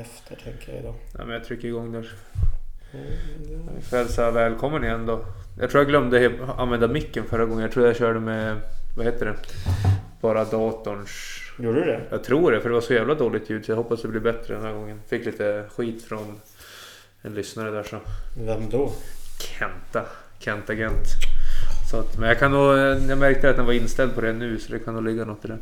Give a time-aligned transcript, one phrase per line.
[0.00, 0.94] Efter tänker jag idag.
[1.18, 2.10] Ja, men jag trycker igång där.
[2.92, 5.24] Mm, Jag hälsa välkommen igen då.
[5.60, 7.62] Jag tror jag glömde använda micken förra gången.
[7.62, 8.60] Jag tror jag körde med,
[8.96, 9.34] vad heter det?
[10.20, 11.40] Bara datorns...
[11.58, 12.00] Gjorde du det?
[12.10, 14.20] Jag tror det, för det var så jävla dåligt ljud så jag hoppas det blir
[14.20, 15.00] bättre den här gången.
[15.08, 16.40] Fick lite skit från
[17.22, 17.98] en lyssnare där så.
[18.38, 18.92] Vem då?
[19.38, 20.04] Kenta.
[20.38, 21.06] Kenta Gent.
[21.90, 22.78] Så att, men jag kan nog...
[23.10, 25.44] Jag märkte att den var inställd på det nu så det kan nog ligga något
[25.44, 25.58] i det.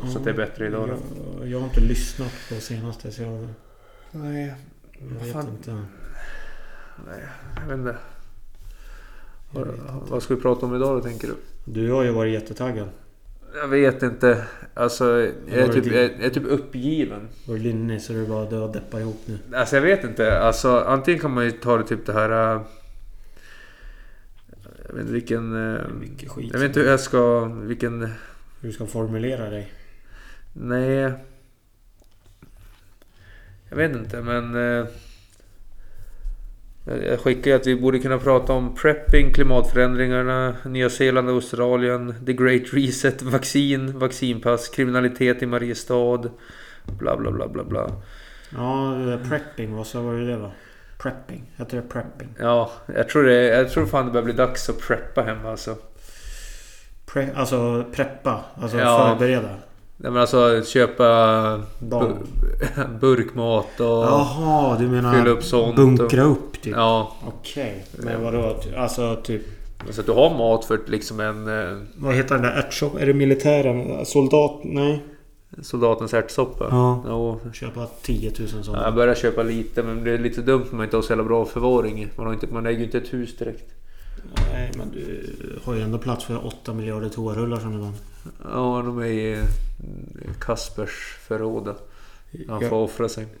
[0.00, 0.94] Hoppas att det är bättre idag då.
[1.40, 3.48] Jag, jag har inte lyssnat på senaste så jag,
[4.10, 4.54] Nej,
[4.98, 5.48] jag vet Fan.
[5.48, 5.70] inte.
[7.06, 7.22] nej,
[7.60, 7.96] jag vet inte.
[9.52, 9.92] Jag Vad, vet inte.
[10.10, 11.34] vad ska vi prata om idag då tänker du?
[11.64, 12.88] Du har ju varit jättetaggad.
[13.54, 14.44] Jag vet inte.
[14.74, 15.04] Alltså,
[15.46, 17.28] jag är, typ, jag, jag är typ uppgiven.
[17.46, 19.38] Var du linnig så du bara du har deppat ihop nu?
[19.56, 20.38] Alltså jag vet inte.
[20.40, 22.54] Alltså antingen kan man ju ta det typ det här...
[22.56, 22.62] äh,
[24.88, 25.74] Jag vet inte vilken...
[25.74, 25.80] äh.
[26.52, 27.44] Jag vet inte hur jag ska...
[27.44, 28.02] Vilken...
[28.60, 29.72] Hur du ska formulera dig.
[30.60, 31.12] Nej...
[33.68, 34.54] Jag vet inte men...
[34.80, 34.86] äh,
[36.84, 42.14] Jag skickar ju att vi borde kunna prata om prepping, klimatförändringarna, Nya Zeeland och Australien,
[42.26, 46.30] the great reset, vaccin, vaccinpass, kriminalitet i Mariestad,
[46.98, 47.90] bla bla bla bla bla.
[48.56, 49.74] Ja, eh, prepping.
[49.76, 50.52] Vad sa var det det var?
[50.98, 51.52] Prepping.
[51.56, 52.28] Heter det prepping?
[52.38, 55.76] Ja, jag tror, det, jag tror fan det börjar bli dags att preppa hemma alltså.
[57.06, 58.44] Pre, alltså preppa.
[58.54, 59.16] Alltså Ja.
[59.18, 59.56] förbereda.
[59.98, 61.04] Nej men alltså köpa
[61.78, 62.12] Barn.
[62.76, 65.76] bu- burkmat och Jaha, du menar fylla upp sånt.
[65.76, 66.74] bunkra och, upp typ?
[66.76, 67.84] Ja, Okej.
[67.98, 68.56] Men vadå?
[68.76, 69.42] Alltså typ...
[69.90, 73.00] så att du har mat för liksom en eh, Vad heter den där ärtsoppan?
[73.00, 74.06] Är det militären?
[74.06, 74.60] Soldat?
[74.64, 75.04] Nej.
[75.62, 76.66] soldatens ärtsoppa.
[76.70, 77.02] Ja.
[77.08, 77.40] Jo.
[77.52, 78.84] Köpa 10 000 Ja, sådana.
[78.84, 81.24] jag börjar köpa lite men det är lite dumt om man inte har så jävla
[81.24, 82.08] bra förvaring.
[82.16, 83.72] Man, har inte, man äger ju inte ett hus direkt.
[84.52, 85.32] Nej, men du
[85.64, 87.94] har ju ändå plats för 8 miljarder toarullar som du vann.
[88.44, 89.44] Ja, de är i eh,
[90.40, 91.74] Kaspers förråd.
[92.48, 92.84] Han får Ja.
[92.84, 93.24] offra sig.
[93.24, 93.34] Nej,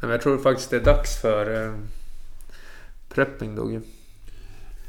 [0.00, 1.74] men jag tror faktiskt det är dags för eh,
[3.08, 3.80] prepping då ju.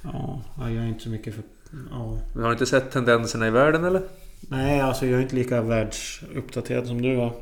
[0.03, 1.43] Ja, jag är inte så mycket för...
[1.91, 2.17] Ja.
[2.33, 4.01] Men har du inte sett tendenserna i världen eller?
[4.39, 7.33] Nej, alltså jag är inte lika världsuppdaterad som du var.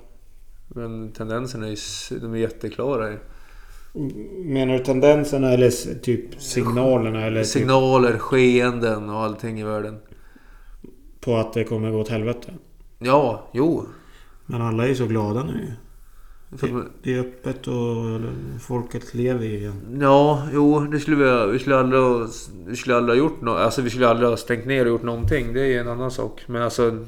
[0.67, 3.17] Men tendenserna är, ju de är jätteklara.
[4.45, 7.25] Menar du tendenserna eller typ signalerna?
[7.25, 9.97] Eller typ Signaler, skeenden och allting i världen.
[11.19, 12.53] på att det kommer gå åt helvete?
[12.99, 13.85] Ja, jo.
[14.45, 15.73] Men alla är ju så glada nu.
[16.71, 18.21] Man- Det är öppet och
[18.61, 19.97] folket lever ju igen.
[20.01, 22.27] Ja, jo, det skulle vi, vi skulle aldrig ha,
[22.67, 23.57] vi skulle aldrig ha gjort något.
[23.59, 25.53] Alltså vi skulle aldrig ha stängt ner och gjort någonting.
[25.53, 26.43] Det är en annan sak.
[26.47, 27.05] Men alltså,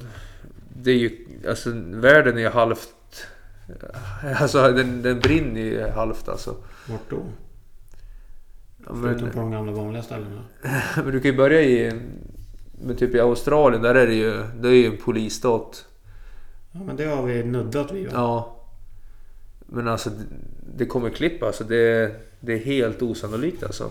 [0.83, 1.11] det är ju,
[1.49, 2.89] alltså världen är halvt...
[4.39, 6.55] Alltså den, den brinner ju halvt alltså.
[6.87, 7.23] Vart då?
[8.77, 10.43] Ja, Förutom men, på de gamla vanliga ställena.
[10.95, 12.01] men du kan ju börja i...
[12.83, 15.85] Men typ i Australien, där är det ju, det är ju en polisstat.
[16.71, 18.11] Ja men det har vi nuddat vid va?
[18.13, 18.57] Ja.
[19.65, 20.25] Men alltså, det,
[20.77, 21.63] det kommer klipp alltså.
[21.63, 23.89] Det, det är helt osannolikt alltså.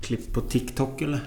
[0.00, 1.20] Klipp på TikTok eller?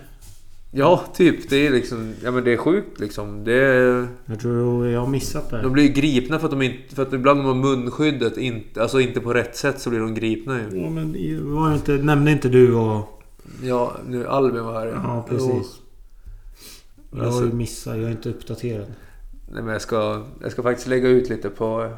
[0.72, 1.50] Ja, typ.
[1.50, 2.14] Det är liksom...
[2.24, 3.44] Ja men det är sjukt liksom.
[3.44, 5.62] Det är, Jag tror jag har missat det.
[5.62, 6.96] de blir ju gripna för att de inte...
[6.96, 8.82] För att ibland de har munskyddet inte...
[8.82, 10.82] Alltså inte på rätt sätt så blir de gripna ju.
[10.82, 13.22] Ja men var inte, nämnde inte du och...
[13.64, 14.88] Ja, nu Albin var här.
[14.88, 15.80] Ja precis.
[17.12, 18.88] Jag har Alltså- ju missat, jag är inte uppdaterad.
[19.52, 20.24] Nej men jag ska...
[20.42, 21.94] Jag ska faktiskt lägga ut lite på...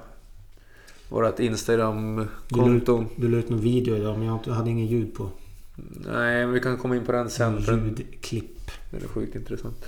[1.09, 3.05] Vårat Instagram-konto.
[3.15, 5.29] Du la ut någon video idag men jag hade ingen ljud på.
[6.11, 7.57] Nej, men vi kan komma in på den sen.
[7.59, 8.71] Ljudklipp.
[8.91, 9.85] Den är sjukt intressant.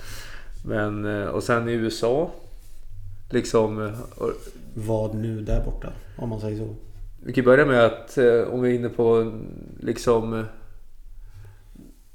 [0.64, 1.04] Men...
[1.22, 2.30] eh, Och sen i USA.
[3.30, 3.86] Liksom...
[3.86, 3.92] eh,
[4.74, 5.92] Vad nu där borta?
[6.16, 6.74] Om man säger så.
[7.24, 9.32] Vi kan börja med att eh, om vi är inne på
[9.80, 10.44] liksom...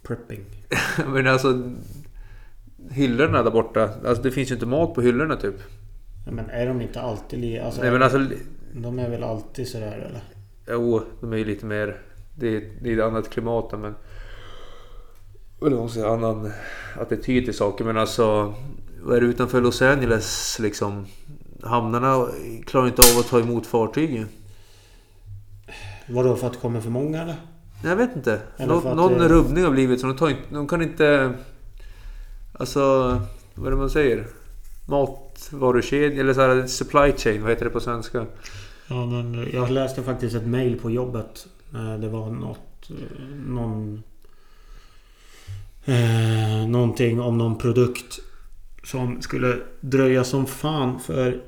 [0.03, 0.45] Prepping.
[1.07, 1.63] Men alltså...
[2.91, 3.89] Hyllorna där borta.
[4.05, 5.55] Alltså det finns ju inte mat på hyllorna typ.
[6.31, 7.59] Men är de inte alltid.
[7.61, 8.25] Alltså, Nej men alltså...
[8.73, 10.21] De är väl alltid sådär eller?
[10.69, 12.01] Jo, de är ju lite mer...
[12.39, 13.95] Det är, det är ett annat klimat där, men...
[15.61, 16.51] Eller vad säga, annan
[16.99, 17.83] attityd till saker.
[17.85, 18.53] Men alltså...
[19.01, 21.05] Vad är det utanför Los Angeles liksom?
[21.63, 22.27] Hamnarna
[22.65, 24.25] klarar inte av att ta emot fartyg.
[26.09, 27.35] Vadå för att det kommer för många eller?
[27.83, 28.41] Jag vet inte.
[28.57, 31.33] Nå, någon det- rubbning har blivit så de, tar inte, de kan inte...
[32.53, 32.81] Alltså...
[33.53, 34.27] Vad är det man säger?
[34.87, 37.41] Matvarukedja eller så här supply chain.
[37.41, 38.25] Vad heter det på svenska?
[38.87, 41.47] Ja men jag läste faktiskt ett mail på jobbet.
[41.73, 42.89] Eh, Det var något...
[42.89, 44.03] eh, Någon...
[45.85, 48.19] Eh, någonting om någon produkt.
[48.83, 51.41] Som skulle dröja som fan för...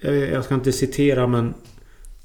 [0.00, 1.54] Jag, jag ska inte citera men...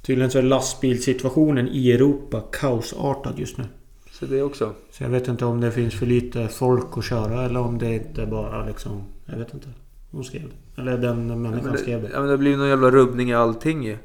[0.02, 3.64] Tydligen så är lastbilssituationen i Europa kaosartad just nu.
[4.12, 4.74] Så det också.
[4.92, 7.94] Så jag vet inte om det finns för lite folk att köra eller om det
[7.94, 9.04] inte bara liksom...
[9.26, 9.68] Jag vet inte.
[10.12, 10.82] Hon skrev det.
[10.82, 12.14] Eller den Ja, människan men, skrev det, det.
[12.14, 13.98] ja, men det blir någon jävla rubbning i allting ju.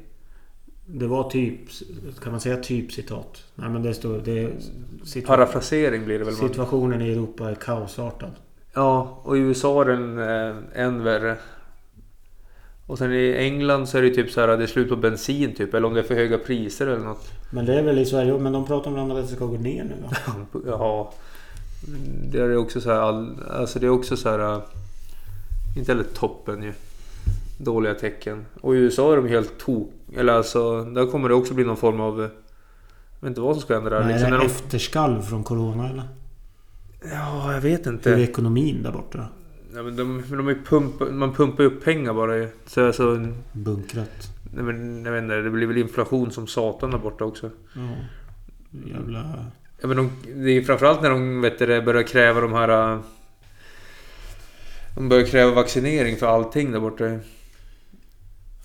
[0.85, 1.59] Det var typ...
[2.23, 3.43] Kan man säga typ citat?
[3.55, 4.17] Nej men det står...
[4.25, 4.51] Det
[5.03, 6.33] situa- Parafrasering blir det väl.
[6.41, 6.49] Man.
[6.49, 8.31] Situationen i Europa är kaosartad.
[8.73, 10.55] Ja, och i USA är den eh,
[10.85, 11.37] än värre.
[12.87, 14.95] Och sen i England så är det typ så här att det är slut på
[14.95, 15.73] bensin typ.
[15.73, 17.31] Eller om det är för höga priser eller något.
[17.51, 19.83] Men det är väl i Sverige, men de pratar om att det ska gå ner
[19.83, 20.11] nu va?
[20.65, 21.13] Ja.
[22.31, 22.99] Det är också så här.
[22.99, 24.53] All, alltså det är också så här.
[24.55, 24.61] eh,
[25.77, 26.73] Inte heller toppen ju.
[27.57, 28.45] Dåliga tecken.
[28.61, 29.91] Och i USA är de helt tok...
[30.13, 30.83] Eller alltså.
[30.83, 32.23] Där kommer det också bli någon form av...
[32.23, 32.29] eh,
[33.19, 33.99] Jag vet inte vad som ska hända där.
[33.99, 36.03] Men Liksom är när det de, efterskalv från Corona eller?
[37.11, 38.09] ja, jag vet Hur är inte.
[38.11, 39.27] ekonomin där borta?
[39.75, 42.47] Ja, men de, de är pump, man pumpar ju upp pengar bara.
[42.65, 44.29] Så alltså, Bunkrat.
[44.53, 47.49] Nej, men, jag vet inte, det blir väl inflation som satan där borta också.
[47.75, 47.81] Ja.
[48.93, 49.45] Jävla...
[49.81, 50.11] Ja, men de,
[50.43, 52.93] det är framförallt när de vet du, börjar kräva de här...
[52.93, 52.99] äh,
[54.95, 57.03] De börjar kräva vaccinering för allting där borta.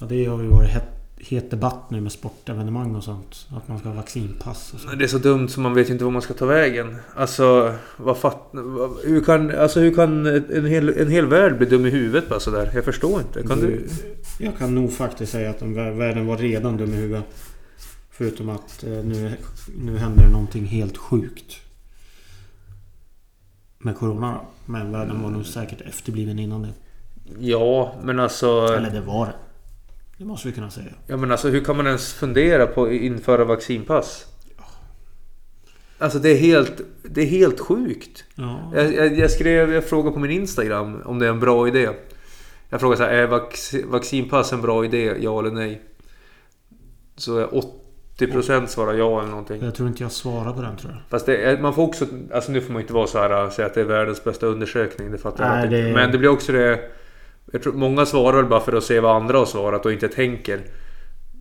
[0.01, 0.85] Ja, det har ju varit het,
[1.29, 3.47] het debatt nu med sportevenemang och sånt.
[3.57, 4.89] Att man ska ha vaccinpass och så.
[4.89, 6.97] Det är så dumt så man vet inte var man ska ta vägen.
[7.17, 11.67] Alltså, vad fatt, vad, hur, kan, alltså hur kan en hel, en hel värld bli
[11.67, 12.71] dum i huvudet bara sådär?
[12.75, 13.43] Jag förstår inte.
[13.43, 13.87] Kan du...
[14.39, 17.25] Jag kan nog faktiskt säga att den vär- världen var redan dum i huvudet.
[18.11, 19.33] Förutom att eh, nu,
[19.79, 21.57] nu händer det någonting helt sjukt.
[23.79, 24.41] Med Corona.
[24.67, 26.73] Men världen var nog säkert efterbliven innan det.
[27.39, 28.67] Ja, men alltså...
[28.77, 29.33] Eller det var det.
[30.21, 30.87] Det måste vi kunna säga.
[31.07, 34.27] Ja men alltså hur kan man ens fundera på att införa vaccinpass?
[35.99, 38.25] Alltså det är helt, det är helt sjukt.
[38.35, 38.73] Ja.
[38.75, 41.89] Jag, jag, jag skrev, jag frågade på min Instagram om det är en bra idé.
[42.69, 45.15] Jag frågade så här, är vax, vaccinpass en bra idé?
[45.21, 45.83] Ja eller nej?
[47.17, 47.47] Så är
[48.19, 49.65] 80% svarar ja eller någonting.
[49.65, 51.01] Jag tror inte jag svarar på den tror jag.
[51.11, 53.75] Fast är, man får också, alltså nu får man inte vara så här säga att
[53.75, 55.11] det är världens bästa undersökning.
[55.11, 55.89] Det fattar jag Nej, inte.
[55.89, 56.81] det- Men det blir också det...
[57.53, 60.09] Jag tror många svarar väl bara för att se vad andra har svarat och inte
[60.09, 60.61] tänker.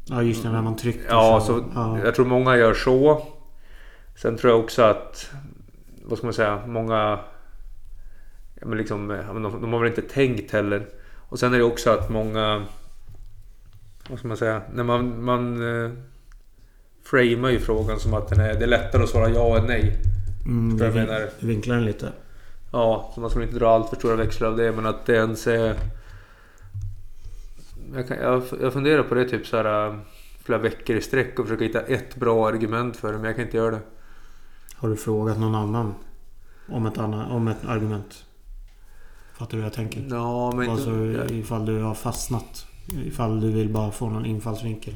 [0.05, 1.99] Ja just det, när man trycker Ja, så ja.
[2.05, 3.27] jag tror många gör så.
[4.15, 5.31] Sen tror jag också att...
[6.03, 6.61] Vad ska man säga?
[6.67, 7.19] Många...
[8.59, 10.85] Ja, men liksom, de, de har väl inte tänkt heller.
[11.29, 12.65] Och sen är det också att många...
[14.09, 14.61] Vad ska man säga?
[14.73, 15.23] När man...
[15.23, 15.91] man eh,
[17.03, 19.97] framar ju frågan som att den är, det är lättare att svara ja än nej.
[20.45, 21.29] Mm, jag menar.
[21.39, 22.11] vi vinklar den lite.
[22.71, 24.71] Ja, så man ska inte dra allt för stora växlar av det.
[24.71, 25.75] Men att det ens är...
[27.95, 29.95] Jag, kan, jag, jag funderar på det typ så här äh,
[30.43, 33.17] flera veckor i sträck och försöka hitta ett bra argument för det.
[33.17, 33.81] Men jag kan inte göra det.
[34.75, 35.93] Har du frågat någon annan
[36.67, 38.25] om ett, annat, om ett argument?
[39.33, 40.07] Fattar du hur jag tänker?
[40.09, 40.71] Ja, men inte...
[40.71, 42.65] Alltså ifall du har fastnat.
[43.05, 44.95] Ifall du vill bara få någon infallsvinkel.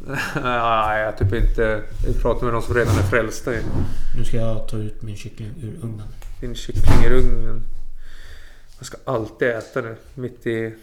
[0.42, 1.82] Nej, jag typ inte...
[2.06, 3.50] Jag pratar med de som redan är frälsta.
[4.16, 6.08] Nu ska jag ta ut min kyckling ur ugnen.
[6.40, 7.62] Din kyckling i ugnen.
[8.78, 9.96] Jag ska alltid äta nu.
[10.14, 10.74] Mitt i...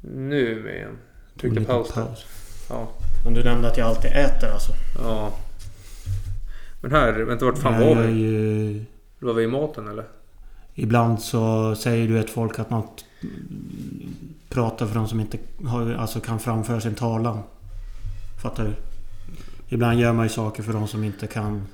[0.00, 0.98] Nu med igen.
[1.40, 2.18] Tryckte paus där.
[2.68, 2.88] Ja.
[3.24, 4.72] Men du nämnde att jag alltid äter alltså.
[4.98, 5.32] Ja.
[6.80, 8.12] Men här, vänta vart fan Jag var vi?
[8.12, 8.84] ju...
[9.18, 10.04] Var vi i maten eller?
[10.74, 12.82] Ibland så säger du ett folk att man
[14.48, 17.38] pratar för de som inte har, alltså kan framföra sin talan.
[18.42, 18.72] Fattar du?
[19.68, 21.66] Ibland gör man ju saker för de som inte kan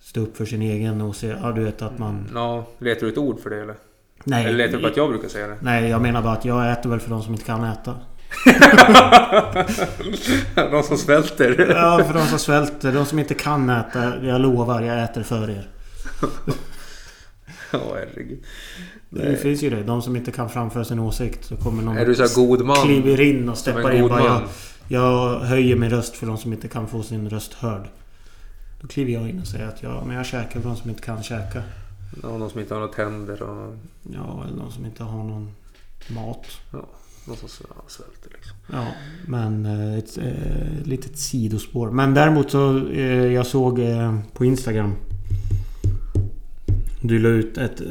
[0.00, 1.26] stå upp för sin egen och se...
[1.42, 2.28] Ja, du vet att man...
[2.34, 3.76] Ja, letar du ett ord för det eller?
[4.24, 4.44] Nej.
[4.44, 5.56] Eller letar du på att jag brukar säga det?
[5.60, 7.96] Nej, jag menar bara att jag äter väl för de som inte kan äta.
[10.70, 11.66] Någon som svälter?
[11.70, 12.92] Ja, för de som svälter.
[12.92, 14.26] De som inte kan äta.
[14.26, 15.68] Jag lovar, jag äter för er.
[17.72, 18.44] Ja, herregud.
[19.10, 19.82] Det finns ju det.
[19.82, 21.44] De som inte kan framföra sin åsikt.
[21.44, 22.76] Så kommer någon Är du så god man?
[22.76, 24.08] kliver in och steppar in.
[24.08, 24.42] Bara, jag,
[24.88, 27.88] jag höjer min röst för de som inte kan få sin röst hörd.
[28.80, 31.02] Då kliver jag in och säger att ja, men jag käkar för de som inte
[31.02, 31.62] kan käka.
[32.22, 33.74] Ja, någon som inte har några tänder och
[34.14, 35.50] Ja, eller de som inte har någon
[36.08, 36.46] mat.
[37.24, 38.56] någon som ja, svälter liksom.
[38.72, 38.86] Ja,
[39.26, 41.90] men eh, ett eh, litet sidospår.
[41.90, 42.88] Men däremot så...
[42.88, 43.80] Eh, jag såg
[44.32, 44.94] på Instagram.
[47.00, 47.82] Du la ut ett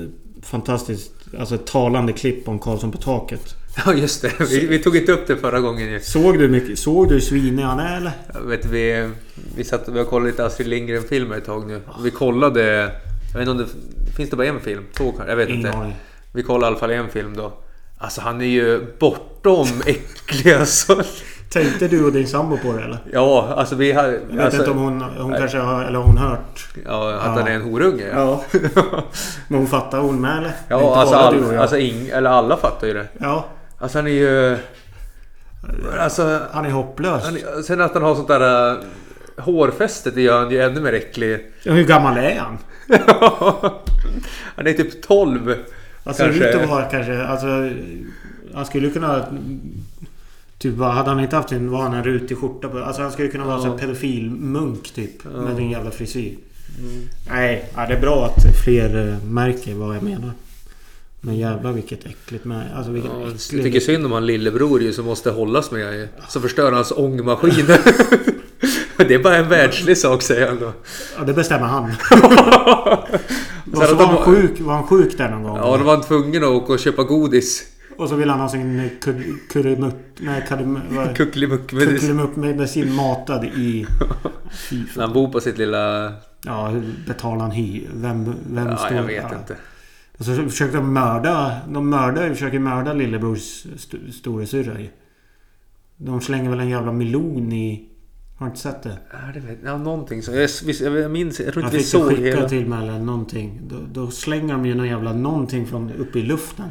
[0.42, 1.12] fantastiskt...
[1.40, 3.56] Alltså ett talande klipp om Karlsson på taket.
[3.86, 4.40] Ja, just det.
[4.40, 6.00] Vi, vi tog inte upp det förra gången ju.
[6.00, 6.80] Såg du mycket?
[6.80, 8.12] Såg du svinig han är eller?
[8.34, 9.10] Jag vet, vi,
[9.56, 11.82] vi satt vi har kollat lite Astrid Lindgren-filmer ett tag nu.
[12.04, 12.92] Vi kollade...
[13.34, 14.12] Jag vet inte om det...
[14.16, 14.86] Finns det bara en film?
[14.98, 15.30] Två kanske?
[15.30, 15.78] Jag vet Ingen inte.
[15.78, 15.96] aning.
[16.34, 17.54] Vi kollade i alla fall en film då.
[17.98, 21.02] Alltså han är ju bortom äcklig alltså.
[21.50, 22.98] Tänkte du och din sambo på det eller?
[23.14, 24.04] Ja, alltså vi har...
[24.04, 25.02] Jag vet Alltså, inte om hon...
[25.02, 25.84] Hon kanske har...
[25.84, 26.68] Eller hon hört.
[26.86, 27.32] ja, att Ja.
[27.32, 28.08] han är en horunge.
[28.16, 28.44] Ja,
[28.76, 29.04] Ja.
[29.48, 30.48] Men hon fattar hon med eller?
[30.48, 33.08] Inte ja alltså, du och all, alltså ing, eller alla fattar ju det.
[33.18, 33.46] Ja.
[33.80, 34.58] Alltså han är ju...
[36.00, 36.40] Alltså...
[36.52, 37.24] Han är hopplös.
[37.24, 38.78] Han, sen att han har sånt där...
[39.40, 41.40] Hårfäste, det gör han ju ännu mer äcklig.
[41.64, 42.58] Ja, hur gammal är han?
[44.56, 45.56] Han är typ 12.
[46.04, 47.24] Han ser Kanske- ut att vara kanske...
[47.24, 47.70] Alltså,
[48.54, 49.26] han skulle kunna...
[50.58, 52.80] Typ bara, hade han inte haft en, en rutig skjorta på...
[52.80, 53.72] Alltså han skulle kunna vara Ja.
[53.72, 55.12] här pedofilmunk typ.
[55.34, 55.42] Ja.
[55.42, 56.36] Med din jävla frisyr.
[56.80, 57.08] Mm.
[57.30, 60.32] Nej, ja, det är bra att fler eh, märker vad jag menar.
[61.22, 62.66] Men jävlar vilket äckligt med...
[62.76, 63.64] Alltså vilket Ja, jag äckligt...
[63.64, 66.08] tycker synd om han lillebror ju som måste hållas med ju.
[66.28, 67.66] Som förstör hans ångmaskin.
[68.98, 70.74] det är bara en världslig sak säger han då.
[71.18, 71.84] Ja, det bestämmer han.
[73.72, 75.58] Och så var han sjuk, var han sjuk där någon gång?
[75.58, 77.64] Ja, då var han tvungen att åka och köpa godis.
[77.98, 79.96] Och så vill han ha sin kur- kurremutt...
[80.18, 83.86] Nej, kardem- vad- Kuckelimuck med kuckelimuck med medicin matad i...
[84.70, 86.14] Fy När han bor på sitt lilla...
[86.46, 87.84] Ja, hur betalar han hy?
[87.94, 88.92] Vem, vem Ja, står...
[88.98, 89.38] jag vet ja.
[89.38, 89.56] inte.
[90.18, 91.56] Och så försökte de mörda...
[91.70, 94.90] De mördar, försöker mörda lillebrors st storasyrra ju.
[95.98, 97.89] De slänger väl en jävla melon i...
[98.40, 98.98] Har du inte sett det?
[99.12, 100.32] Ja, det vet, ja, någonting så.
[100.32, 100.50] Jag,
[101.02, 101.40] jag minns...
[101.40, 102.50] Jag tror Jag inte vi fick det såg skicka hela...
[102.50, 103.62] till mig eller någonting.
[103.68, 106.70] Då, då slänger de ju någon jävla någonting från uppe i luften.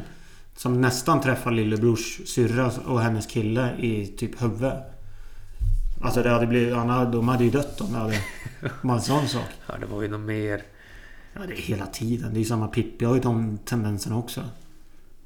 [0.55, 4.73] Som nästan träffar lillebrors syrra och hennes kille i typ huvudet.
[6.01, 6.75] Alltså det hade blivit...
[6.75, 8.15] han De hade ju dött om det hade...
[8.81, 9.49] Bara en sån sak.
[9.67, 10.61] Ja, det var ju något mer.
[11.33, 12.29] Ja, det är hela tiden.
[12.33, 14.41] Det är ju samma Pippi har ju de tendenserna också.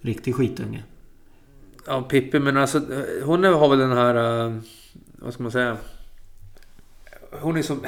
[0.01, 0.83] Riktig skitunge.
[1.88, 2.81] Ja, Pippi, men alltså
[3.23, 4.45] hon har väl den här...
[4.47, 4.57] eh,
[5.19, 5.77] Vad ska man säga?
[7.42, 7.86] Hon är som...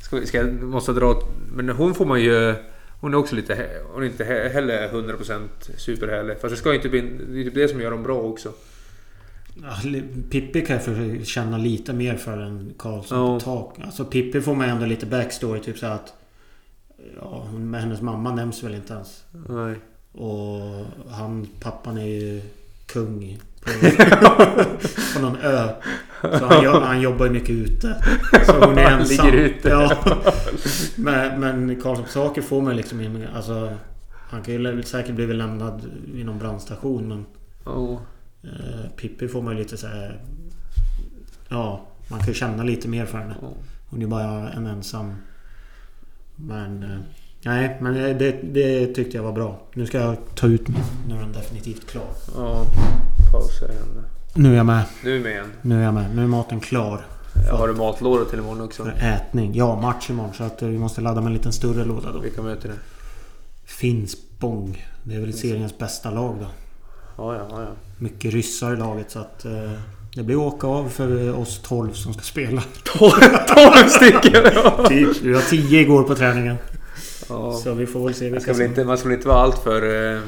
[0.00, 1.22] Ska, vi- ska jag måste dra...
[1.52, 2.54] Men hon får man ju...
[3.00, 3.68] Hon är också lite...
[3.92, 6.36] Hon är inte he- heller 100% superhärlig.
[6.40, 7.00] Fast det ska ju inte bli...
[7.00, 8.52] Det är typ det som gör dem bra också.
[10.30, 13.34] Pippi kan jag för- känna lite mer för än Karlsson Ja.
[13.38, 13.84] på tak.
[13.86, 15.60] Alltså Pippi får man ändå lite backstory.
[15.60, 16.12] Typ så att...
[17.20, 19.24] Ja, med hennes mamma nämns väl inte ens.
[19.48, 19.74] Nej.
[20.12, 22.42] Och han, pappan är ju
[22.86, 23.70] kung på,
[25.14, 25.68] på någon ö.
[26.22, 28.04] Så han, han jobbar ju mycket ute.
[28.46, 29.26] Så hon är ensam.
[29.26, 29.68] ligger ute.
[29.68, 29.96] Ja.
[30.96, 33.72] Men, men Karlsson saker får man liksom in, alltså,
[34.30, 35.82] Han kan ju säkert bli lämnad
[36.14, 37.24] vid någon brandstation men
[37.64, 38.00] Ja.
[38.42, 40.20] eh, Pippi får man ju lite så här.
[41.48, 43.34] Ja, man kan ju känna lite mer för henne.
[43.90, 45.14] Hon är ju bara en ensam.
[46.36, 46.82] Men...
[46.82, 46.98] eh,
[47.44, 49.60] Nej, men det, det, tyckte jag var bra.
[49.74, 50.78] Nu ska jag ta ut min.
[51.08, 52.06] Nu är den definitivt klar.
[52.36, 52.64] Ja.
[53.32, 54.04] Pausa igen.
[54.34, 54.82] Nu är jag med.
[55.04, 55.52] Nu är vi med igen.
[55.62, 56.16] Nu är jag med.
[56.16, 57.06] Nu är maten klar.
[57.48, 58.84] Jag har du matlåda till imorgon också?
[58.84, 59.54] För ätning.
[59.54, 60.34] Ja, match imorgon.
[60.34, 62.18] Så att eh, vi måste ladda med en liten större låda då.
[62.18, 62.74] Vilka möter det?
[63.64, 64.86] Finspång.
[65.04, 66.46] Det är väl seriens bästa lag då.
[67.16, 67.66] Ja, ja, ja.
[67.98, 69.44] Mycket ryssar i laget så att...
[69.44, 69.70] Eh,
[70.14, 72.62] det blir åka av för oss 12 som ska spela.
[72.84, 74.42] 12 stycken!
[74.54, 74.84] Ja.
[74.88, 75.22] Typ.
[75.22, 76.56] Vi var 10 igår på träningen.
[77.28, 77.52] ja.
[77.52, 79.38] Så vi får väl se Man vilka ska väl inte, man ska väl inte vara
[79.42, 80.12] allt för...
[80.16, 80.20] eh,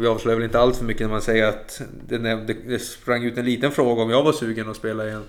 [0.00, 2.18] Vi avslöjar väl inte allt för mycket när man säger att det,
[2.68, 5.22] det, sprang ut en liten fråga om jag var sugen att spela igen.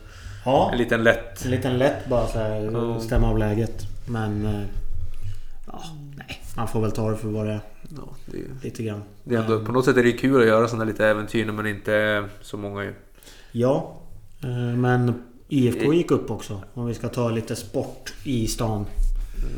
[0.45, 0.69] Ja.
[0.71, 1.45] En liten lätt.
[1.45, 2.99] En liten lätt bara så här, Ja.
[2.99, 3.81] stämma av läget.
[4.07, 4.45] Men...
[4.45, 4.61] eh,
[5.67, 5.81] Ja,
[6.17, 6.41] nej.
[6.57, 7.59] Man får väl ta det för vad det är.
[7.95, 9.01] Ja, det, Lite grann.
[9.23, 11.53] det är ändå, på något sätt är det kul att göra sådana lite äventyr när
[11.53, 12.93] man inte är så många ju.
[13.51, 13.93] Ja.
[14.43, 16.61] eh, Men IFK gick upp också.
[16.73, 18.85] Om vi ska ta lite sport i stan.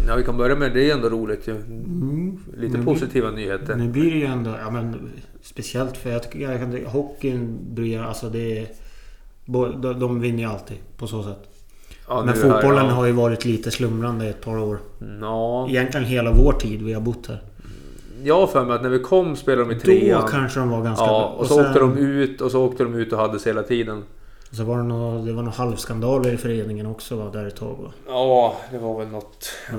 [0.07, 0.79] Ja, vi kan börja med det.
[0.79, 1.55] Det är ändå roligt ju.
[1.55, 2.37] Mm.
[2.57, 3.75] Lite Nu- positiva nyheter.
[3.75, 4.51] Nu blir det ju ändå...
[4.61, 5.09] Ja, men,
[5.41, 6.39] speciellt för jag tycker...
[6.39, 8.67] Jag kan, hockeyn bryr Alltså det är...
[9.45, 11.39] De, de vinner ju alltid på så sätt.
[12.07, 14.77] Ja, men fotbollen här, har ju varit lite slumrande i ett par år.
[15.21, 17.41] Ja, Egentligen hela vår tid vi har bott här.
[18.23, 20.27] jag har för mig att när vi kom spelade de i Då trean.
[20.31, 21.27] kanske de var ganska Ja, bra.
[21.39, 24.03] och så åkte de ut och så åkte de ut och hade sig hela tiden.
[24.51, 27.77] Så var det, nog, det var nog halvskandaler i föreningen också va, där ett tag
[27.81, 27.93] va?
[28.07, 29.49] Ja, det var väl något.
[29.71, 29.77] Jag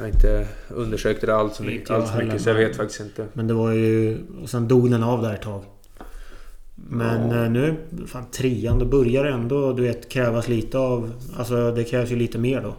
[0.00, 3.26] har inte undersökt det allt så mycket, allt så mycket så jag vet faktiskt inte.
[3.32, 4.18] Men det var ju...
[4.42, 5.62] Och sen dog den av där ett tag.
[6.90, 7.44] Men Ja.
[7.44, 7.74] eh, nu...
[8.06, 11.12] Fan trean, då börjar det ändå du vet krävas lite av...
[11.36, 12.74] Alltså det krävs ju lite mer då.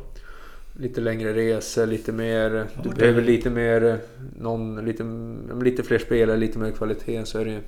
[0.79, 2.49] Lite längre resor, lite mer...
[2.83, 3.99] Du det- behöver lite mer...
[4.39, 5.03] Någon, lite,
[5.63, 7.59] lite fler spelare, lite mer kvalitet så är det ju.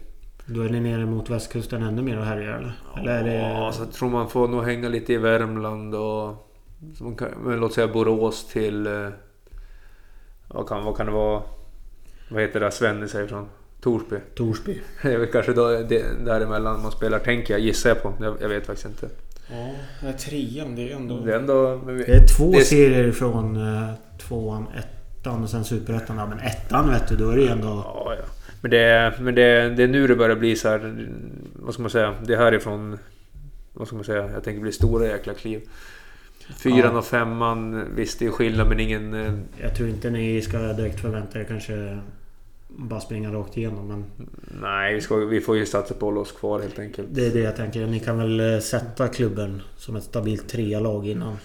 [0.55, 2.74] Då är ni nere mot västkusten ännu mer och härjar eller?
[2.98, 3.34] Eller är det...
[3.36, 6.48] Ja, så jag tror man får nog hänga lite i Värmland och...
[6.98, 7.29] Så man kan,
[7.60, 8.88] låt säga Borås till...
[8.88, 9.08] eh,
[10.48, 11.41] Vad kan, vad kan det vara?
[12.31, 13.46] Vad heter det Svenne säger från?
[13.81, 14.15] Torsby.
[14.36, 14.81] Torsby?
[15.01, 18.13] Det är väl kanske då, det, däremellan man spelar, tänker jag, gissar jag på.
[18.22, 19.10] Jag, jag vet faktiskt inte.
[20.03, 21.20] Ja, trean det är ändå...
[21.20, 21.81] Det är ändå...
[21.86, 23.89] men vi- Det är två det är- serier från uh,
[24.27, 26.17] tvåan, ettan och sen superettan.
[26.17, 27.67] Ja, men ettan vet du, då är det ju ändå...
[27.86, 28.24] Ja, ja.
[28.62, 31.08] Men, det, men det, det är nu det börjar bli så här...
[31.56, 32.15] Vad ska man säga?
[32.25, 32.98] Det här är från...
[33.74, 34.32] Vad ska man säga?
[34.34, 35.62] Jag tänker bli stora jäkla kliv.
[36.58, 36.98] Fyran Ja.
[36.98, 39.13] och femman, visst det är skillnad men ingen...
[39.13, 42.00] eh, Jag tror inte ni ska direkt förvänta er kanske
[42.68, 43.88] bara springa rakt igenom.
[43.88, 44.06] Men
[44.62, 47.08] Nej, vi, ska, vi får ju satsa på att hålla oss kvar helt enkelt.
[47.12, 47.88] det är det jag tänker.
[47.88, 51.38] Ni kan väl eh, sätta klubben som ett stabilt trea lag innan.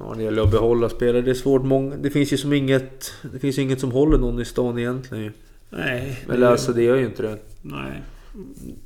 [0.00, 1.22] Ja, det gäller att behålla spelare.
[1.22, 1.62] Det är svårt.
[1.64, 3.12] Många, det finns ju som inget...
[3.32, 5.32] Det finns inget som håller någon i stan egentligen.
[5.70, 6.18] Nej.
[6.32, 7.38] Eller alltså det gör ju inte det.
[7.62, 8.02] Nej.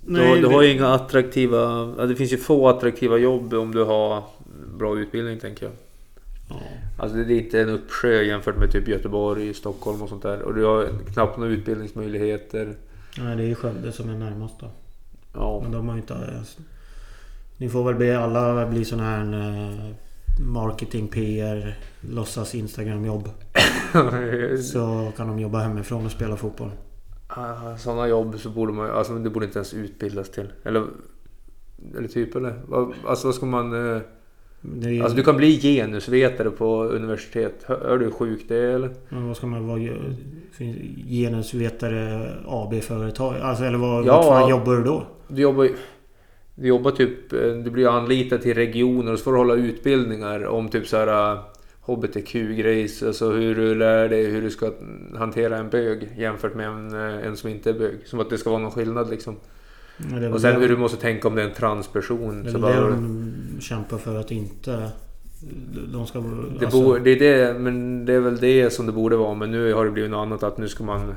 [0.06, 1.94] Du, har- du har ju inga attraktiva...
[1.98, 4.22] Ja, det finns ju få attraktiva jobb om du har
[4.78, 5.72] bra utbildning tänker jag.
[6.50, 6.56] Ja.
[6.98, 10.42] Alltså det är inte en uppsjö jämfört med typ Göteborg, Stockholm och sånt där.
[10.42, 12.74] Och du har knappt några utbildningsmöjligheter.
[13.18, 14.66] Nej, det är ju Skövde som är närmast då.
[15.34, 15.60] Ja.
[15.62, 16.16] Men de har ju inte...
[17.56, 19.90] Ni får väl be alla bli sån här eh,
[20.40, 23.28] marketing, PR, låtsas Instagram-jobb.
[24.62, 26.70] Så kan de jobba hemifrån och spela fotboll.
[27.78, 30.52] Sådana jobb så borde man alltså det borde inte ens utbildas till.
[30.64, 30.84] Eller,
[31.98, 32.54] eller typ eller?
[33.06, 33.72] Alltså vad ska man...
[33.72, 34.02] eh,
[34.84, 37.54] är, Alltså du kan bli genusvetare på universitet.
[37.66, 38.90] Hör, är du sjuk det eller?
[39.08, 39.80] Men vad ska man vara?
[41.08, 43.34] Genusvetare AB-företag?
[43.42, 44.22] Alltså eller vad, Ja.
[44.22, 45.06] vad jobbar du då?
[45.28, 45.74] Du jobbar ju...
[46.54, 47.32] Du jobbar typ...
[47.32, 50.96] eh, Du blir anlitad till regioner och så får du hålla utbildningar om typ så
[50.96, 51.38] här
[51.86, 53.02] HBTQ-grejs.
[53.06, 54.72] Alltså hur du lär dig hur du ska
[55.18, 57.98] hantera en bög jämfört med en, eh, en som inte är bög.
[58.06, 59.36] Som att det ska vara någon skillnad liksom.
[60.22, 62.42] Ja, Och sen hur du måste tänka om det är en transperson.
[62.42, 64.88] Det är Så väl det bara, de kämpar för att inte...
[65.92, 66.18] De ska...
[66.18, 69.34] det, alltså, bo, det är det, men det är väl det som det borde vara.
[69.34, 71.14] Men nu har det blivit något annat att nu ska man...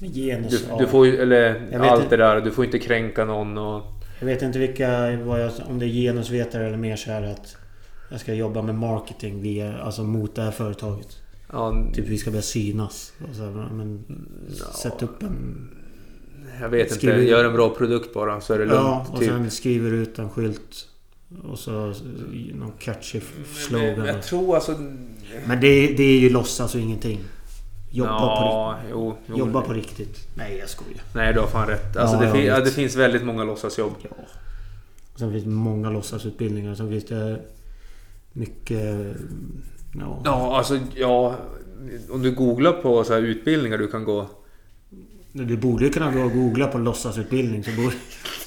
[0.00, 2.40] genus, Du, du får eller allt det där.
[2.40, 3.82] Du får inte kränka någon och...
[4.18, 5.10] Jag vet inte vilka...
[5.10, 7.56] Jag, om det är genusvetare eller mer så här att...
[8.10, 11.22] Jag ska jobba med marketing via, alltså mot det här företaget.
[11.52, 13.12] Ja, Typ vi ska börja synas.
[13.32, 14.04] Så, här, men,
[14.74, 15.68] Sätt upp en...
[16.60, 17.06] jag vet inte.
[17.06, 18.80] Gör en bra produkt bara så är det lugnt.
[18.80, 19.28] Ja, och typ.
[19.28, 20.88] sen skriver ut en skylt.
[21.42, 21.94] Och så
[22.54, 23.20] någon catchy
[23.68, 23.98] slogan.
[23.98, 24.72] Men jag tror alltså...
[25.46, 27.20] Men det, det är ju låtsas och ingenting.
[27.90, 29.34] Jobba, ja, jo, på, jo.
[29.34, 30.28] ri- jobba på riktigt.
[30.34, 31.00] Nej, jag skojar.
[31.12, 31.96] Nej, du har fan rätt.
[31.96, 33.92] Alltså, Ja, det, fin- ja, det finns väldigt många låtsasjobb.
[34.02, 34.08] Ja.
[35.16, 36.74] Sen finns det många låtsasutbildningar.
[36.74, 37.40] Sen finns det
[38.32, 39.16] mycket...
[40.00, 40.22] Ja.
[40.24, 41.36] Ja, alltså ja...
[42.10, 44.26] Om du googlar på så här utbildningar du kan gå.
[45.32, 47.94] Du borde ju kunna gå och googla på låtsasutbildning så borde,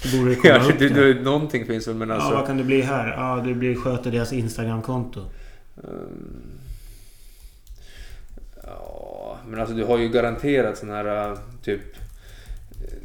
[0.01, 1.13] så borde det komma Ja, upp du, det.
[1.13, 2.33] du, någonting finns väl men Ja, alltså...
[2.35, 3.07] vad kan det bli här?
[3.07, 5.19] Ja, det blir sköter deras Instagramkonto.
[5.77, 6.41] ehm,
[8.63, 11.81] ja, men alltså du har ju garanterat sån här äh, typ...
[12.81, 12.97] eh,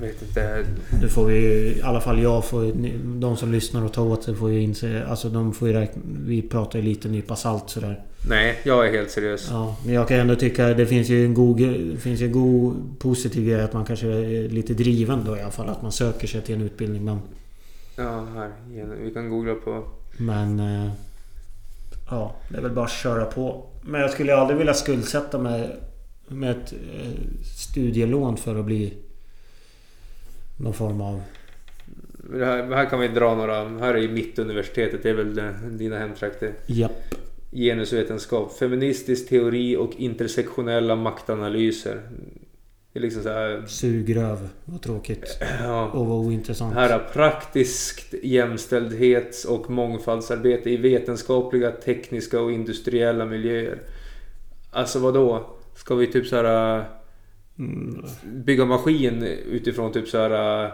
[0.00, 0.64] Jag vet inte.
[1.02, 1.38] Du får ju,
[1.76, 2.72] i alla fall jag får
[3.20, 5.04] De som lyssnar och tar åt sig får ju inse...
[5.06, 6.02] Alltså de får ju räkna...
[6.26, 8.04] Vi pratar ju lite nypa salt sådär.
[8.28, 9.48] Nej, jag är helt seriös.
[9.50, 11.58] Ja, men jag kan ändå tycka det finns ju en god...
[11.98, 15.50] Finns ju en god positiv grej att man kanske är lite driven då i alla
[15.50, 15.68] fall.
[15.68, 17.04] Att man söker sig till en utbildning.
[17.04, 17.18] Men...
[17.96, 18.50] Ja, här.
[19.02, 19.84] Vi kan googla på...
[20.16, 20.60] Men...
[20.60, 20.90] eh,
[22.10, 23.64] Ja, det är väl bara att köra på.
[23.86, 25.76] Men jag skulle aldrig vilja skuldsätta mig
[26.28, 27.10] med ett eh,
[27.56, 28.94] studielån för att bli
[30.56, 31.22] någon form av...
[32.32, 33.68] Här, här kan vi dra några...
[33.68, 35.02] Här är ju Mittuniversitetet.
[35.02, 35.40] Det är väl
[35.78, 36.52] dina hemtrakter.
[36.66, 37.14] Japp.
[37.52, 42.00] Genusvetenskap, feministisk teori och intersektionella maktanalyser.
[42.96, 43.62] Det är liksom så här...
[43.66, 44.48] Sugröv.
[44.64, 45.38] Vad tråkigt.
[45.62, 46.74] Ja, Och vad ointressant.
[46.74, 53.78] här är praktiskt jämställdhets och mångfaldsarbete i vetenskapliga, tekniska och industriella miljöer.
[54.70, 55.56] Alltså vad då?
[55.74, 56.84] Ska vi typ så här
[57.58, 58.04] Mm.
[58.24, 60.68] bygga maskin utifrån typ så här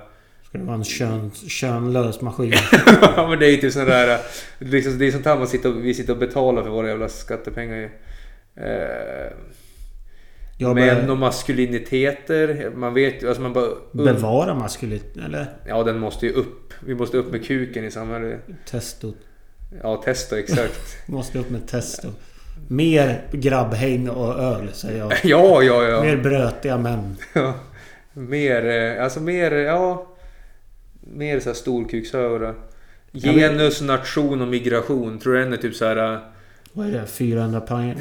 [0.48, 2.52] Ska det vara en kön, könlös maskin?
[3.16, 4.18] Ja men det är ju typ sån där...
[4.58, 7.08] Liksom, det är sånt här man sitter och, vi sitter och betalar för våra jävla
[7.08, 7.84] skattepengar ju.
[8.64, 9.32] Eh,
[10.56, 12.72] Jag män och maskuliniteter.
[12.76, 13.68] Man vet ju, alltså man bara...
[13.92, 15.16] bevara maskulit...
[15.16, 15.46] Eller?
[15.66, 16.72] Ja den måste ju upp.
[16.80, 18.40] Vi måste upp med kuken i samhället.
[18.70, 19.12] Testo.
[19.82, 20.96] Ja testa exakt.
[21.08, 22.08] Måste upp med testo.
[22.68, 25.12] Mer grabbhäng och öl säger jag.
[25.24, 26.02] ja ja ja.
[26.02, 27.16] Mer brötiga män.
[27.32, 27.54] ja.
[28.12, 30.06] Mer, eh, alltså mer, ja.
[31.00, 32.54] Mer såhär storkukshöra.
[33.12, 35.18] Genus, nation och migration.
[35.18, 36.20] Tror du den är typ så här...
[36.72, 37.06] Vad är det?
[37.06, 38.00] 400 poäng?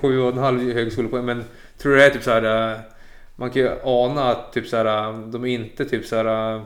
[0.00, 1.24] Sju och en halv högskolepoäng.
[1.24, 1.44] Men
[1.82, 2.72] tror du det är typ så här...
[2.72, 2.78] äh,
[3.36, 6.56] Man kan ju ana att typ så här, äh, de är inte typ så här...
[6.56, 6.62] äh,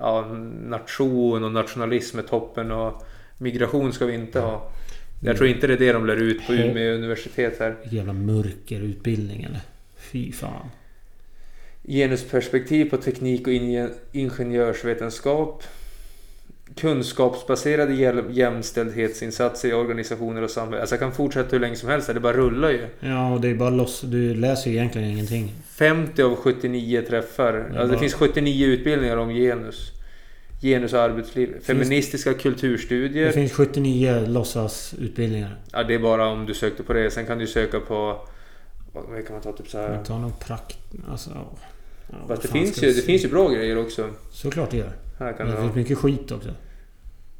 [0.00, 0.24] Ja,
[0.64, 3.02] nation och nationalism är toppen och
[3.38, 4.70] migration ska vi inte ha.
[5.22, 7.76] Jag tror inte det är det de lär ut på Umeå universitet här.
[7.80, 9.60] Vilken jävla mörkerutbildning eller?
[9.96, 10.70] Fy fan.
[11.88, 15.62] Genusperspektiv på teknik och inge- ingenjörsvetenskap.
[16.80, 17.92] Kunskapsbaserade
[18.30, 20.80] jämställdhetsinsatser i organisationer och samhälle.
[20.80, 22.14] Alltså jag kan fortsätta hur länge som helst.
[22.14, 22.86] Det bara rullar ju.
[23.00, 24.00] Ja, och det är bara loss...
[24.00, 25.52] Du läser ju egentligen ingenting.
[25.68, 27.54] 50 av 79 träffar.
[27.54, 29.92] Ja, Alltså det bara- finns 79 utbildningar om genus.
[30.62, 31.54] Genus och arbetsliv.
[31.62, 33.30] Feministiska Det kulturstudier.
[33.32, 35.56] finns 79 låtsasutbildningar.
[35.72, 37.10] Ja, det är bara om du sökte på det.
[37.10, 38.20] Sen kan du söka på...
[38.92, 39.52] Vad kan man ta?
[39.52, 39.88] Typ så här.
[39.88, 40.78] Men ta någon prakt...
[41.10, 41.30] Alltså...
[42.10, 44.08] Ja, Fast det finns, ju, det finns ju bra grejer också.
[44.32, 44.92] Såklart det gör.
[45.18, 46.48] Här kan det finns mycket skit också.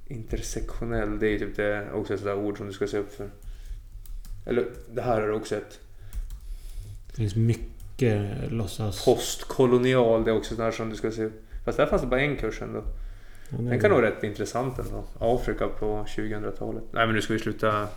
[0.08, 3.30] Intersektionell, det är typ det, också ett sådär ord som du ska se upp för.
[4.46, 5.80] Eller det här är också ett.
[7.06, 9.04] Det finns mycket låtsas...
[9.04, 11.42] Postkolonial, det är också där som du ska se upp.
[11.64, 12.84] Fast där fanns det bara en kurs ändå.
[13.50, 15.04] Den kan nog vara rätt intressant ändå.
[15.18, 16.84] Afrika på 2000-talet.
[16.92, 17.88] Nej men nu ska vi sluta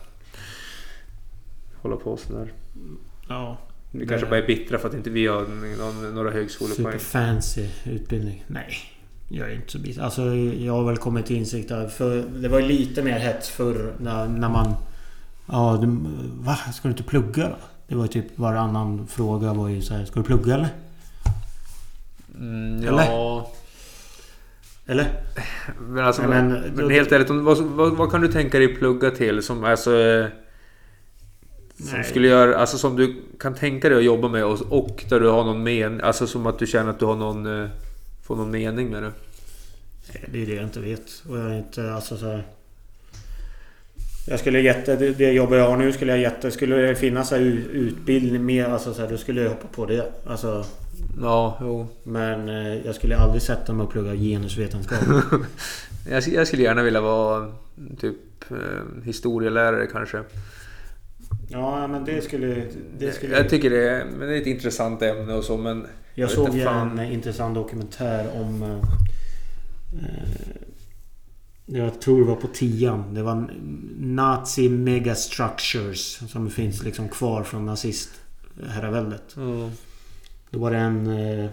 [1.75, 2.53] hålla på sådär.
[3.29, 3.57] Ja.
[3.91, 5.45] Vi kanske bara är bittra för att inte vi har
[5.77, 6.99] någon, några högskolepoäng.
[6.99, 8.43] Superfancy utbildning.
[8.47, 8.98] Nej.
[9.31, 10.01] Jag är inte så bitter.
[10.01, 11.87] Alltså jag har väl kommit till insikt där.
[11.87, 14.73] För det var ju lite mer hets förr när, när man...
[15.51, 15.87] Ja, du,
[16.43, 16.55] va?
[16.55, 17.55] Ska du inte plugga då?
[17.87, 20.69] Det var ju typ varannan fråga var ju så här, Ska du plugga eller?
[22.39, 23.03] Mm, Eller?
[23.03, 23.51] ja,
[24.85, 25.07] Eller?
[25.81, 26.21] men alltså...
[26.21, 29.43] Nej, men, men- men helt ärligt, vad, vad, vad kan du tänka dig plugga till
[29.43, 29.99] som alltså...
[29.99, 30.25] eh,
[31.77, 32.03] Som Nej.
[32.03, 35.29] skulle göra, alltså som du kan tänka dig att jobba med och, och där du
[35.29, 37.69] har någon men, alltså som att du känner att du har någon...
[38.29, 39.11] eh, Får någon mening med det.
[40.31, 41.23] Det är det jag inte vet.
[41.29, 42.43] Och jag är inte alltså så här.
[44.27, 44.95] Jag skulle jätte...
[44.95, 46.51] Det, det jobb jag har nu skulle jag jätte...
[46.51, 47.39] Skulle det finnas här
[47.71, 50.11] utbildning mer alltså så här, då skulle jag hoppa på det.
[50.25, 50.65] Alltså...
[51.21, 51.87] Ja, jo.
[52.03, 54.99] Men eh, jag skulle aldrig sätta mig och plugga genusvetenskap.
[56.09, 57.51] Jag, jag skulle gärna vilja vara
[57.99, 60.23] typ eh, historielärare kanske.
[61.47, 62.63] ja men det skulle...
[62.97, 65.87] Det skulle Jag tycker det är, men det är ett intressant ämne och så men...
[66.19, 68.63] Jag vet såg ju en intressant dokumentär om...
[68.63, 68.69] eh,
[70.03, 70.29] eh,
[71.65, 73.13] jag tror det var på tian.
[73.13, 73.49] Det var
[73.99, 79.23] Nazi megastructures som finns liksom kvar från nazistherraväldet.
[79.38, 79.69] Ja.
[80.49, 81.08] Då var det en...
[81.08, 81.49] eh,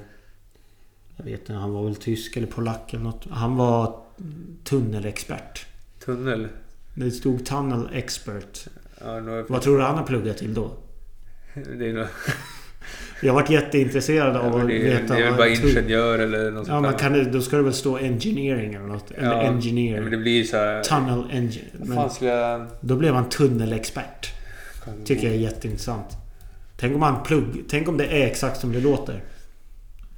[1.17, 3.27] Jag vet inte, han var väl tysk eller polack eller något.
[3.31, 4.01] Han var
[4.65, 5.67] tunnelexpert.
[6.05, 6.49] Tunnel.
[6.95, 8.67] Det stod tunnel expert.
[9.01, 10.71] Ja, jag- Vad tror du han har pluggat till då?
[11.55, 12.07] det är nog...
[13.23, 16.81] Jag varit jätteintresserad av att det, veta det är väl bara ingenjör eller något Ja
[16.81, 19.11] men kan det, då ska det väl stå engineering eller något?
[19.11, 20.01] Eller Ja, engineer.
[20.01, 20.83] Men det blir så här...
[20.83, 21.65] Tunnel engine.
[21.73, 22.67] Vad Men fan skulle jag...
[22.81, 24.33] då blev han tunnelexpert.
[25.05, 26.17] Tycker jag är jätteintressant.
[26.77, 27.45] Tänk om han plugg...
[27.69, 29.23] Tänk om det är exakt som det låter.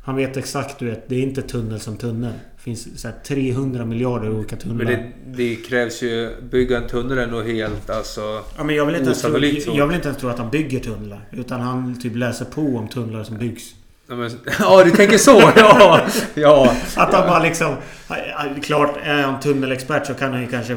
[0.05, 1.09] Han vet exakt, du vet.
[1.09, 2.33] Det är inte tunnel som tunnel.
[2.59, 4.85] Det finns så här 300 miljarder olika tunnlar.
[4.85, 6.31] Men det, det krävs ju...
[6.51, 8.43] Bygga en tunnel är nog helt alltså...
[8.57, 9.39] ja, men jag, vill inte tro,
[9.77, 11.29] jag vill inte ens tro att han bygger tunnlar.
[11.33, 13.63] Utan han typ läser på om tunnlar som byggs.
[14.09, 15.41] Ja, men, ja du tänker så!
[15.57, 16.01] Ja!
[16.35, 16.75] ja.
[16.97, 17.75] Att han bara liksom...
[18.09, 18.17] ja,
[18.63, 20.77] Klart, är han tunnelexpert så kan han ju kanske...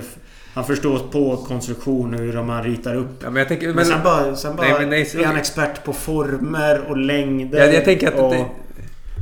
[0.54, 3.24] Han förstår på konstruktion hur man ritar upp.
[3.24, 3.68] ja men jag tänker...
[3.68, 6.98] Men, Men, sen bara, sen bara Nej, men nej, är han expert på former och
[6.98, 7.60] längder.
[7.60, 8.46] jag, jag tänker att och, det,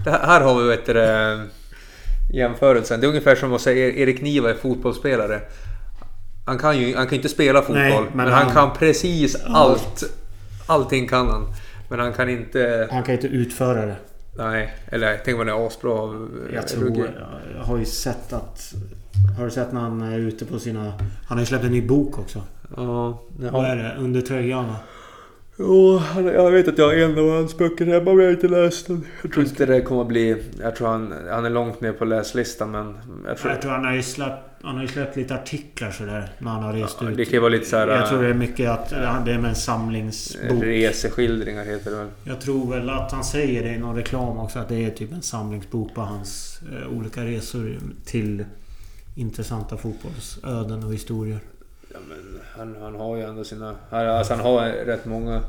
[0.06, 0.94] det här- har vi vet du,
[2.34, 3.00] jämförelsen.
[3.00, 5.42] Det är ungefär som att säga Erik Niva är fotbollsspelare.
[6.46, 9.38] Han kan ju han kan inte spela fotboll, Nej, men, men han, han- kan precis
[9.46, 10.04] allt.
[10.68, 11.54] Allting kan han.
[11.90, 12.88] Men han kan inte...
[12.92, 13.96] Han kan inte utföra det.
[14.38, 17.10] Nej, eller tänk om han är asbra av eh, Jag tror...
[17.58, 18.74] Jag har ju sett att...
[19.38, 20.84] Har du sett när han är ute på sina...
[21.28, 22.44] Han har ju släppt en ny bok också.
[22.76, 23.96] Ja, Vad är det?
[24.00, 24.76] Under tröjan va?
[26.14, 28.48] Han- jag vet att jag har en av hans böcker hemma men jag har inte
[28.48, 29.06] läst den.
[29.22, 30.44] Jag tror inte det kommer att bli...
[30.62, 32.98] Jag tror han, han är långt ner på läslistan men...
[33.28, 34.44] Jag tror, Jag tror han har ju släppt...
[34.64, 36.30] Han har ju släppt lite artiklar sådär.
[36.40, 37.18] När han har rest Ja, ut.
[37.18, 39.32] det kan vara lite så här, Jag tror det är äh, mycket att ja, det
[39.34, 40.64] är med en samlingsbok.
[40.64, 42.08] Reseskildringar heter det väl.
[42.24, 44.60] Jag tror väl att han säger det i någon reklam också.
[44.60, 48.46] Att det är typ en samlingsbok på hans eh, olika resor till
[49.16, 51.40] intressanta fotbollsöden och historier.
[51.94, 53.76] Ja, men han, han har ju ändå sina...
[53.90, 55.42] Han, alltså han har rätt många...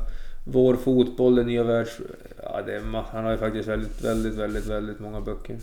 [0.43, 1.99] Vår fotboll, den nya världs...
[2.43, 5.57] Ja, det är, han har ju faktiskt väldigt, väldigt, väldigt, väldigt många böcker.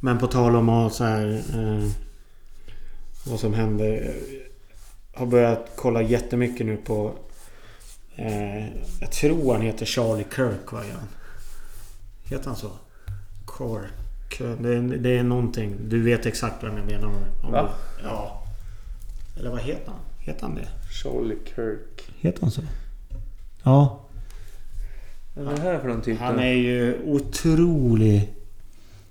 [0.00, 1.90] Men på tal om att så här, eh,
[3.26, 4.14] vad som händer.
[5.12, 7.12] Jag har börjat kolla jättemycket nu på...
[8.16, 8.66] Eh,
[9.00, 10.70] jag tror han heter Charlie Kirk.
[10.70, 11.08] Han?
[12.24, 12.70] Heter han så?
[13.58, 14.60] Kirk.
[14.60, 15.76] Det är, det är någonting.
[15.88, 17.08] Du vet exakt vad jag menar.
[17.42, 17.68] Om Va?
[18.02, 18.44] Ja.
[19.38, 20.00] Eller vad heter han?
[20.28, 20.68] Heter han det?
[21.02, 22.10] Charlie Kirk.
[22.18, 22.62] Heter han så?
[23.62, 24.00] Ja.
[25.34, 26.18] Vad är det här för någon typ?
[26.18, 28.34] Han är ju otrolig.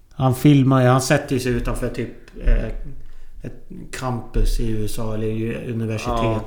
[0.10, 0.88] Han filmar ju.
[0.88, 2.10] Han sätter sig utanför typ
[2.41, 2.65] eh,
[3.41, 6.08] ett campus i USA eller universitet.
[6.08, 6.41] Ja.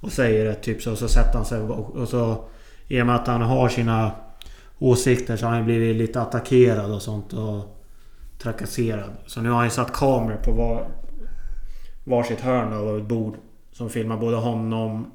[0.00, 0.92] Och säger det typ så.
[0.92, 2.44] Och så sätter han sig och, och så...
[2.88, 4.12] I och med att han har sina
[4.78, 7.32] åsikter så har han blivit lite attackerad och sånt.
[7.32, 7.76] Och
[8.42, 9.10] trakasserad.
[9.26, 10.86] Så nu har han ju satt kameror på var,
[12.04, 13.36] varsitt hörn av ett bord.
[13.80, 15.06] Som filmar både honom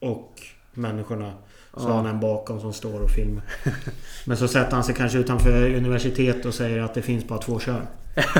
[0.00, 0.32] och
[0.74, 1.32] människorna.
[1.76, 1.88] Så Ja.
[1.88, 3.42] har han en bakom som står och filmar.
[4.26, 7.58] Men så sätter han sig kanske utanför universitet och säger att det finns bara två
[7.58, 7.82] kön.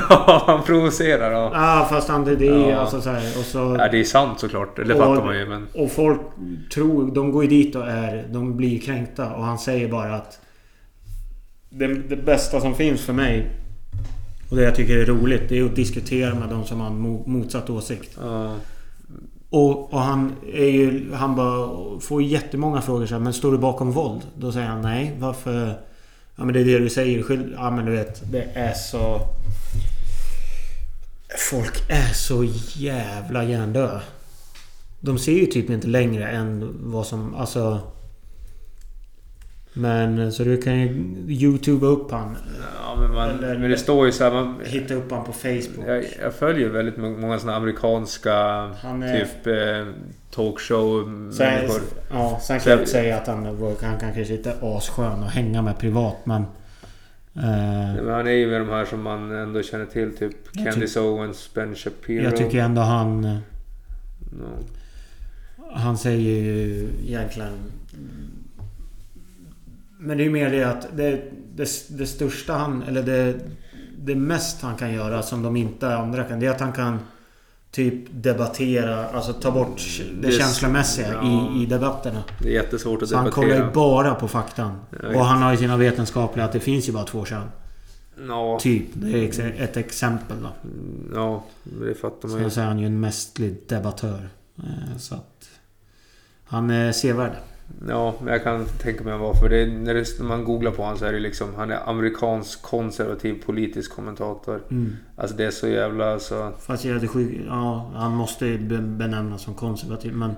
[0.09, 1.31] Ja, han provocerar.
[1.31, 1.51] Ja.
[1.53, 2.75] Ja fast han, det, är Ja.
[2.75, 3.75] alltså så här, och så...
[3.79, 4.75] ja, det är sant såklart.
[4.75, 5.67] Det Och- fattar man ju men...
[5.75, 6.21] Och folk
[6.73, 7.11] tror...
[7.15, 8.27] De går ju dit och är...
[8.31, 10.39] De blir kränkta och han säger bara att...
[11.69, 13.49] Det, det bästa som finns för mig
[14.49, 16.89] Och det jag tycker är roligt det är att diskutera med de som har
[17.29, 18.17] motsatt åsikt.
[18.21, 18.55] Ja.
[19.51, 21.13] Och, och han är ju...
[21.13, 24.21] Han bara får jättemånga frågor så här, Men står du bakom våld?
[24.37, 25.15] Då säger han nej.
[25.19, 25.67] Varför?
[26.35, 27.51] Ja men det är det du säger.
[27.55, 28.31] Ja men du vet.
[28.31, 29.21] Det är så...
[31.51, 32.43] Folk är så
[32.75, 34.01] jävla hjärndöda.
[34.99, 37.35] De ser ju typ inte längre än vad som...
[37.35, 37.79] Alltså...
[39.73, 40.87] Men så du kan ju
[41.27, 42.37] Youtuba upp han.
[42.83, 44.31] Ja, men, man, Eller- men det står ju så här...
[44.31, 45.87] Man, Hitta upp han på Facebook.
[45.87, 49.93] jag, jag följer väldigt må- många såna amerikanska är- typ eh,
[50.35, 51.81] talkshow människor.
[52.11, 54.77] ja, sen Så kan jag jag- inte säga att han, var- han kanske inte är
[54.77, 56.41] asskön att hänga med privat men...
[57.35, 60.17] Eh, Men han är ju med de här som man ändå känner till.
[60.17, 60.31] Typ
[60.65, 62.23] Candice Owens, Ben Shapiro.
[62.23, 63.25] jag tycker ändå han...
[63.25, 63.37] eh,
[64.39, 64.65] Ja.
[65.73, 67.53] Han säger ju egentligen...
[70.03, 71.21] Men det är ju mer det att det,
[71.55, 72.83] det, det största han...
[72.83, 73.39] Eller det,
[73.97, 76.39] det mest han kan göra som de inte andra kan.
[76.39, 76.99] Det är att han kan
[77.71, 79.05] typ debattera.
[79.09, 79.81] Alltså ta bort
[80.21, 81.49] det, Det- känslomässiga ja.
[81.55, 82.23] i, i debatterna.
[82.39, 83.67] Det är jättesvårt att Så han kollar debattera.
[83.67, 84.79] ju bara på faktan.
[85.15, 87.47] Och han har ju sina vetenskapliga att det finns ju bara två kön.
[88.27, 88.85] Ja, Typ.
[88.93, 90.49] Det är ett exempel då.
[91.15, 92.43] ja, det fattar man ju.
[92.43, 94.29] Sen så är han ju en mästerlig debattör.
[94.57, 95.49] Eh, Så att...
[96.45, 97.31] Han är sevärd.
[97.89, 99.49] Ja, men jag kan tänka mig varför.
[99.49, 101.55] Det är, när, det, när man googlar på honom så är det liksom...
[101.55, 104.61] Han är amerikansk konservativ politisk kommentator.
[104.71, 104.95] Mm.
[105.15, 106.51] Alltså det är så jävla så...
[106.59, 107.41] Fast jag är sjuk.
[107.47, 110.13] Ja, han måste ju be- benämnas som konservativ.
[110.13, 110.31] Men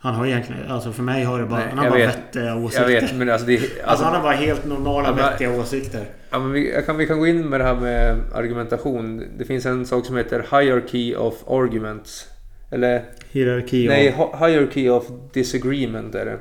[0.00, 0.70] han har egentligen...
[0.70, 1.58] Alltså för mig har det bara...
[1.58, 2.16] Nej, han har bara vet.
[2.16, 2.90] vettiga åsikter.
[2.90, 3.54] Jag vet, men alltså det...
[3.56, 6.04] Alltså, Alltså, han har bara helt normala Ja, men- vettiga åsikter.
[6.30, 9.24] ja, men vi, kan, vi kan gå in med det här med argumentation.
[9.38, 12.28] Det finns en sak som heter Hierarchy of Arguments.
[12.70, 13.04] Eller...
[13.30, 16.38] Hierarki Nej, hi- Hierarchy of Disagreement är det.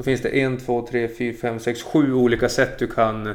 [0.00, 3.34] Då finns det en, två, tre, fyra, fem, sex, sju olika sätt du kan...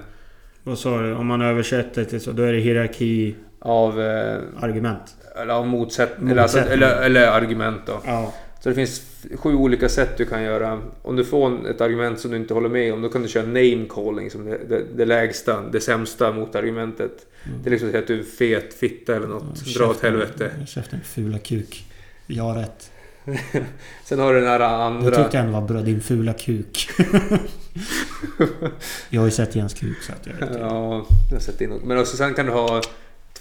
[0.63, 1.13] Vad sa du?
[1.13, 2.31] Om man översätter till så.
[2.31, 4.01] Då är det hierarki Av...
[4.01, 5.15] Eh, argument.
[5.41, 6.31] eller av motsättning.
[6.31, 8.01] Eller, alltså, eller, eller argument då.
[8.05, 8.33] Ja.
[8.59, 9.01] Så det finns
[9.35, 10.81] sju olika sätt du kan göra.
[11.01, 13.45] Om du får ett argument som du inte håller med om, då kan du köra
[13.45, 17.25] name calling som det, det, det lägsta, det sämsta motargumentet.
[17.63, 19.65] Det är liksom att säga att du är fet fitta eller något.
[19.65, 20.51] Dra åt helvete.
[20.67, 21.85] Käften fula kuk.
[22.27, 22.91] Jag har rätt.
[24.03, 25.15] Sen har du den här Jag andra...
[25.23, 25.81] tyckte ändå var bra.
[25.81, 26.89] Din fula kuk.
[29.09, 30.57] jag har ju sett Jens kuk så att jag vet.
[30.59, 31.83] Ja, jag har sett in något.
[31.83, 32.81] Men också sen kan du ha...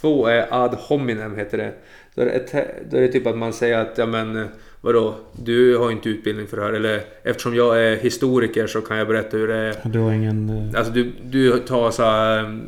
[0.01, 1.73] Två är ad hominem heter det.
[2.15, 2.53] Då är det, ett,
[2.91, 4.49] då är det typ att man säger att ja men
[4.81, 6.73] vadå, du har inte utbildning för det här.
[6.73, 9.77] Eller eftersom jag är historiker så kan jag berätta hur det är.
[9.85, 10.69] Du har ingen...
[10.75, 12.63] eh, Alltså du, du tar så här, um,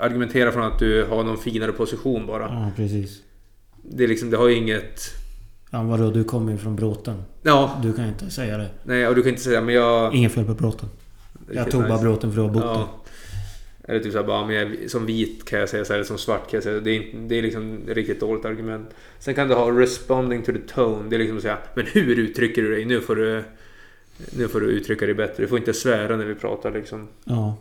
[0.00, 2.42] Argumenterar från att du har någon finare position bara.
[2.42, 3.18] Ja, precis.
[3.82, 5.00] Det, är liksom, det har ju inget...
[5.70, 6.10] Ja, vadå?
[6.10, 7.22] Du kommer ju från Bråten.
[7.42, 8.68] Ja, Du kan inte säga det.
[8.84, 10.14] nej och du kan inte säga men jag...
[10.14, 10.88] Inget fel på Bråten.
[11.52, 12.86] Jag tog bara Bråten för att ha bott där.
[13.88, 16.18] Eller typ såhär bara, men jag, som vit kan jag säga så här, eller som
[16.18, 16.80] svart kan jag säga.
[16.80, 18.88] Det är, det är liksom ett riktigt dåligt argument.
[19.18, 21.08] Sen kan du ha responding to the tone.
[21.10, 22.84] Det är liksom att säga, men hur uttrycker du dig?
[22.84, 23.44] Nu får du...
[24.38, 25.42] Nu får du uttrycka dig bättre.
[25.42, 27.08] Du får inte svära när vi pratar liksom.
[27.24, 27.56] Ja.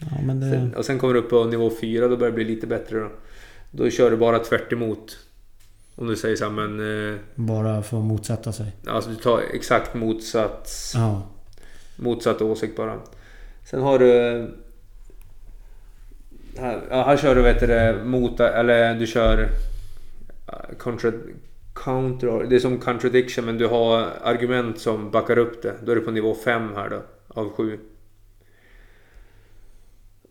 [0.00, 0.50] Ja, men det...
[0.50, 2.98] Sen, och sen kommer du upp på nivå 4, då börjar det bli lite bättre
[3.00, 3.08] då.
[3.70, 5.18] Då kör du bara tvärt emot.
[5.96, 7.10] Om du säger så här, men...
[7.14, 8.66] Eh, Bara för att motsätta sig.
[8.86, 11.22] alltså du tar exakt motsatt, Ja.
[11.96, 12.98] motsatt åsikt bara.
[13.70, 14.10] Sen har du...
[16.58, 18.40] Här, ja, här kör du vet du, mot...
[18.40, 19.48] Eller du kör...
[20.48, 21.12] eh, Contra,
[21.74, 22.46] counter...
[22.50, 25.74] Det är som contradiction men du har argument som backar upp det.
[25.84, 27.02] Då är du på nivå 5 här då.
[27.28, 27.78] Av 7.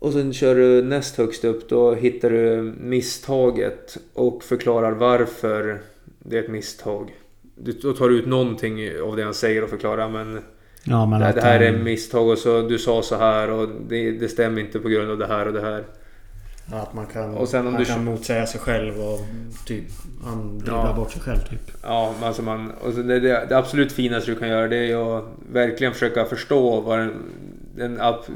[0.01, 1.69] Och sen kör du näst högst upp.
[1.69, 5.79] Då hittar du misstaget och förklarar varför
[6.19, 7.11] det är ett misstag.
[7.55, 10.39] Du, då tar du ut någonting av det han säger och förklarar men
[10.83, 13.67] Ja, men det, att det här är misstag och så du sa så här och
[13.89, 15.83] det, det stämmer inte på grund av det här och det här.
[16.73, 19.19] Att man kan, Och sen om man du- kan motsäga sig själv och
[19.67, 19.83] typ...
[20.23, 20.93] Han dribblar Ja.
[20.95, 21.71] bort sig själv typ.
[21.83, 25.25] Ja, alltså man, och det, det, det absolut finaste du kan göra det är att
[25.53, 27.13] verkligen försöka förstå vad den,
[27.75, 28.31] den alltså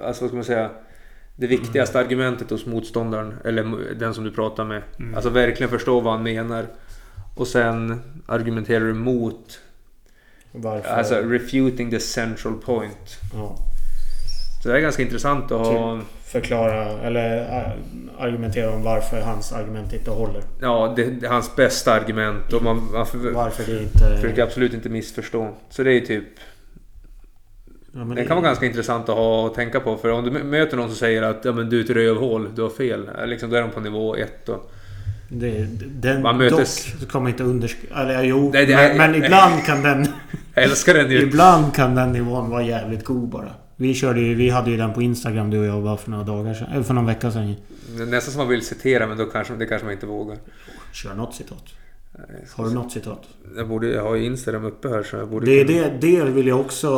[0.00, 0.70] vad ska man säga,
[1.40, 4.82] det viktigaste argumentet hos motståndaren eller den som du pratar med.
[5.14, 6.66] Alltså verkligen förstå vad han menar.
[7.36, 9.60] Och sen argumenterar du mot,
[10.52, 10.88] Varför?
[10.88, 13.18] alltså refuting the central point.
[13.34, 13.56] ja.
[14.62, 17.72] Så det är ganska intressant att ha, Förklara eller äh,
[18.24, 20.42] argumentera om varför hans argument inte håller.
[20.60, 24.16] ja det, det är hans bästa argument och man, man för, Varför det inte...
[24.16, 25.54] försöker absolut inte missförstå.
[25.70, 26.24] Så det är typ
[27.98, 29.96] Ja, men Det kan vara ganska intressant att ha och tänka på.
[29.96, 32.48] För om du mö- möter någon som säger att ja, men du är ett rövhål,
[32.56, 33.10] du har fel.
[33.20, 34.62] eh, Liksom, då är de på nivå 1 då.
[35.30, 35.66] Det,
[36.00, 37.78] den Man mötes- dock kommer inte undersk...
[37.96, 38.50] Eller jo.
[38.54, 40.06] Nej, men, är- men ibland kan den...
[40.54, 41.22] Jag älskar den ju.
[41.22, 43.48] ibland kan den nivån vara jävligt god bara.
[43.76, 46.24] Vi körde ju, vi hade ju den på Instagram du och jag bara för några
[46.24, 46.68] dagar sedan.
[46.72, 47.54] Eller för någon vecka sedan.
[47.98, 50.36] Nästan som man vill citera men då kanske, det kanske man inte vågar.
[50.92, 51.64] Kör något citat.
[52.28, 53.22] Nej, Har du något citat?
[53.56, 55.46] Jag, borde, jag har ju Instagram uppe här så jag borde...
[55.46, 56.90] Det, det, det vill jag också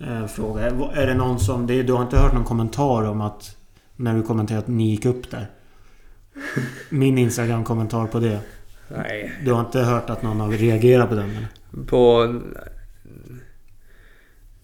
[0.00, 0.66] eh, fråga.
[0.94, 1.66] Är det någon som...
[1.66, 3.56] Det, du har inte hört någon kommentar om att...
[3.96, 5.46] När du kommenterade att ni gick upp där?
[6.88, 8.40] Min Instagram-kommentar på det.
[8.88, 9.32] Nej.
[9.44, 11.30] Du har inte hört att någon har reagerat på den?
[11.30, 11.48] Eller?
[11.86, 12.34] På...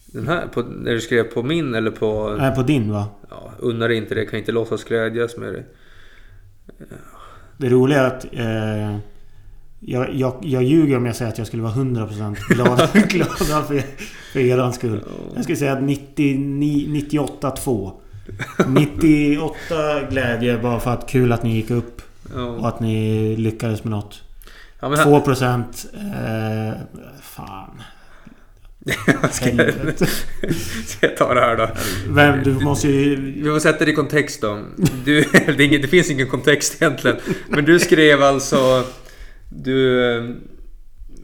[0.07, 2.37] Den här, på, när du skrev på min eller på...
[2.39, 3.07] Nej, på din va?
[3.31, 5.65] Ja, unnar inte det, kan inte låtsas glädjas med det.
[7.57, 8.25] Det roliga är att...
[8.33, 8.99] Eh,
[9.89, 13.83] jag, jag, jag ljuger om jag säger att jag skulle vara 100% glad, glad för,
[14.33, 15.05] för er skull.
[15.35, 17.93] Jag skulle säga att 98-2.
[18.67, 22.03] 98 glädje bara för att kul att ni gick upp.
[22.59, 24.23] Och att ni lyckades med något.
[24.81, 26.75] Ja, men här, 2% eh,
[27.23, 27.83] Fan.
[29.31, 29.73] ska, jag,
[30.87, 31.69] ska jag ta det här då?
[32.09, 33.33] Vem, du måste ju...
[33.43, 34.61] Vi får sätta det i kontext då.
[35.05, 37.17] Du, det, är ingen, det finns ingen kontext egentligen.
[37.49, 38.85] Men du skrev alltså...
[39.65, 40.05] Du...
[40.17, 40.25] eh,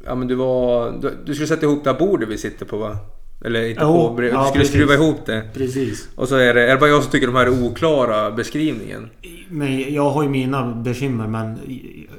[0.07, 0.92] Ja men du var...
[1.03, 2.97] Du, du skulle sätta ihop det här bordet vi sitter på va?
[3.45, 4.21] Eller inte Jo, på...
[4.21, 4.75] Du ja, skulle precis.
[4.75, 5.42] skruva ihop det.
[5.55, 6.09] Precis.
[6.14, 6.62] Och så är det...
[6.62, 9.11] Är det bara jag som tycker de här är oklara beskrivningen?
[9.49, 11.59] Men jag har ju mina bekymmer men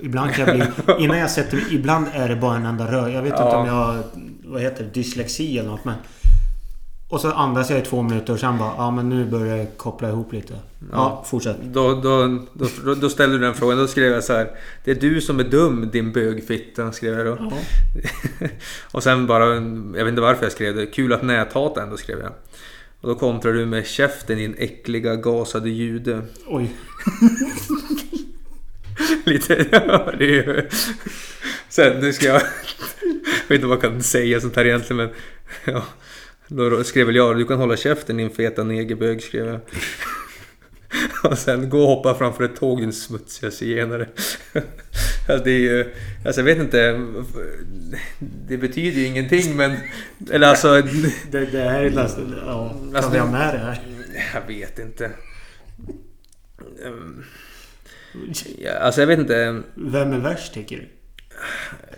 [0.01, 0.65] ibland kan jag bli...
[1.03, 3.07] Innan jag sätter Ibland är det bara en enda rör.
[3.09, 3.57] Jag vet inte Ja.
[3.57, 3.97] om jag har...
[4.43, 4.89] Vad heter det?
[4.93, 5.95] Dyslexi eller något men...
[7.13, 8.73] Och så andas jag i två minuter och sen bara...
[8.77, 10.53] Ja men nu börjar jag koppla ihop lite.
[10.53, 11.25] Ja, Ja.
[11.27, 11.57] fortsätt.
[11.63, 12.39] Då, då,
[12.83, 13.77] då, då ställde du den frågan.
[13.77, 14.49] Då skrev jag så här.
[14.83, 16.91] Det är du som är dum din bögfitta.
[16.91, 17.37] Skrev jag då.
[17.39, 17.57] Ja.
[18.91, 20.85] och sen bara, jag vet inte varför jag skrev det.
[20.85, 22.31] Kul att näthata ändå skrev jag.
[23.01, 26.21] Och då kontrar du med käften din äckliga gasade jude.
[26.47, 26.75] Oj.
[29.25, 30.69] Lite, ja det är ju...
[31.69, 32.41] Sen nu ska jag...
[33.01, 35.09] Jag vet inte vad jag kan säga sånt här egentligen men...
[35.73, 35.83] Ja,
[36.47, 39.59] då skrev väl jag, du kan hålla käften din feta negerbög skrev jag.
[41.31, 44.07] Och sen gå och hoppa framför ett tåg din smutsiga zigenare.
[45.29, 45.93] Alltså det är ju...
[46.25, 47.01] Alltså jag vet inte.
[48.19, 49.77] Det betyder ju ingenting men...
[50.31, 50.81] Eller alltså...
[51.31, 52.35] Det, det här är nästan...
[52.45, 53.79] Ja, kan Alltså, vi ha med det här?
[54.33, 55.11] Jag vet inte.
[56.85, 57.23] Ehm,
[58.57, 59.61] Ja, alltså jag vet inte.
[59.75, 60.87] Vem är värst tycker du?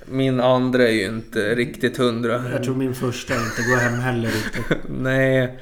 [0.09, 2.49] Min andra är ju inte riktigt hundra.
[2.51, 4.77] Jag tror min första inte går hem heller riktigt.
[4.89, 5.59] Nej.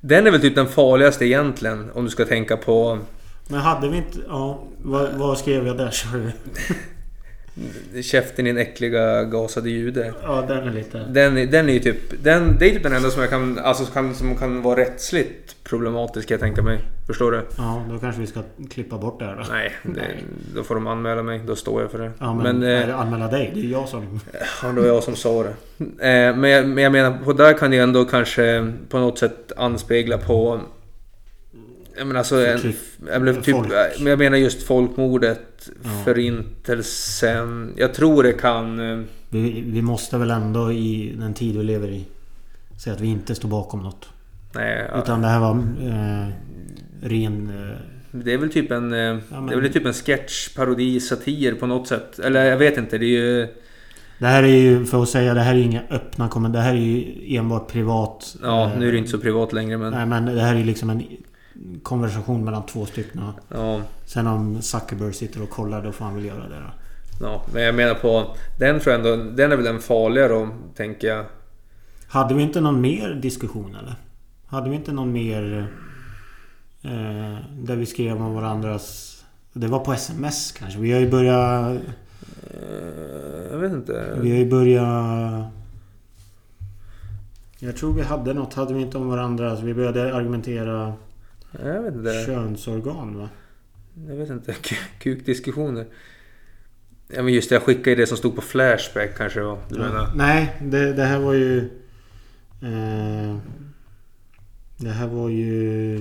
[0.00, 1.90] Den är väl typ den farligaste egentligen.
[1.94, 2.98] Om du ska tänka på
[3.48, 4.18] Men hade vi inte...
[4.28, 5.94] Ja, vad, vad skrev jag där?
[8.02, 10.14] Käften din äckliga gasade jude.
[10.22, 10.98] Ja, den är lite...
[10.98, 12.22] Den, den är ju typ...
[12.22, 13.58] Den, det är typ den enda som jag kan...
[13.58, 16.78] Alltså kan, som kan vara rättsligt problematisk kan jag tänka mig.
[17.06, 17.46] Förstår du?
[17.56, 18.40] Ja, då kanske vi ska
[18.70, 19.42] klippa bort det här då.
[19.52, 20.00] Nej, det,
[20.54, 21.40] då får de anmäla mig.
[21.46, 22.10] Då står jag för det.
[22.18, 23.50] Ja, men, men eh, anmäla dig?
[23.54, 24.20] Det är jag som...
[24.62, 25.54] Ja, det var jag som sa det.
[25.78, 29.52] Eh, men, jag, men jag menar, på där kan ju ändå kanske på något sätt
[29.56, 30.60] anspegla på...
[31.98, 32.74] Jag menar, alltså, en,
[33.12, 33.56] jag menar, typ,
[34.06, 35.90] jag menar just folkmordet, Ja.
[36.04, 37.72] förintelsen.
[37.76, 38.80] Jag tror det kan...
[39.00, 42.04] eh, Vi, vi måste väl ändå i den tid vi lever i
[42.78, 44.08] säga att vi inte står bakom något.
[44.54, 46.28] Nej, ja, Utan det här var eh,
[47.08, 47.48] ren...
[47.70, 47.76] Eh,
[48.12, 48.84] det är väl typ en...
[48.92, 52.18] eh, men- Det är väl typ en sketch, parodi, satir på något sätt.
[52.18, 53.48] Eller jag vet inte, det är ju...
[54.18, 56.62] det här är ju, för att säga, det här är ju inga öppna kommentarer.
[56.64, 58.36] Det här är ju enbart privat.
[58.42, 59.92] Ja, eh, nu är det inte så privat längre men...
[59.92, 61.02] Nej, men det här är ju liksom en
[61.82, 63.22] konversation mellan två stycken.
[63.48, 67.26] Ja, Sen om Zuckerberg sitter och kollar, då får han väl göra det då.
[67.26, 68.36] ja, men jag menar på...
[68.58, 69.30] Den tror jag ändå...
[69.36, 71.24] Den är väl den farliga då, tänker jag.
[72.08, 73.94] Hade vi inte någon mer diskussion eller?
[74.46, 75.66] Hade vi inte någon mer...
[76.82, 79.12] Eh, där vi skrev om varandras...
[79.52, 80.78] Det var på sms kanske.
[80.78, 81.76] Vi har ju börjat...
[82.50, 84.18] Eh, Jag vet inte.
[84.20, 85.46] Vi har ju börjat...
[87.58, 88.54] Jag tror vi hade något.
[88.54, 89.60] Hade vi inte om varandras...
[89.60, 90.92] Vi började argumentera
[91.64, 92.24] Jag vet inte.
[92.26, 93.28] könsorgan va?
[94.08, 94.54] Jag vet inte.
[94.98, 95.86] Kukdiskussioner.
[97.08, 99.58] Ja men just det, jag skickade ju det som stod på Flashback kanske det var.
[99.68, 100.12] Du menar?
[100.14, 101.58] Nej, det, det här var ju...
[102.62, 103.36] Eh,
[104.76, 105.94] det här var ju...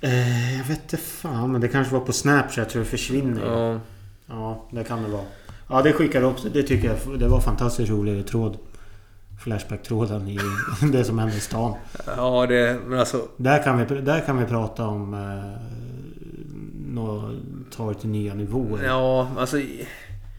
[0.00, 3.46] Eh, jag vet inte fan, men det kanske var på Snapchat så det försvinner.
[3.46, 3.80] Ja.
[4.26, 5.24] Ja, det kan det vara.
[5.68, 6.48] Ja, det skickade också.
[6.48, 8.58] Det tycker jag det var fantastiskt rolig tråd.
[9.46, 10.38] Flashback-tråden i
[10.92, 11.74] det som hände i stan.
[12.16, 13.28] Ja det, men alltså.
[13.36, 15.14] Där kan vi, där kan vi prata om...
[15.14, 15.76] Eh,
[17.84, 18.84] det till nya nivåer.
[18.84, 19.60] Ja, alltså.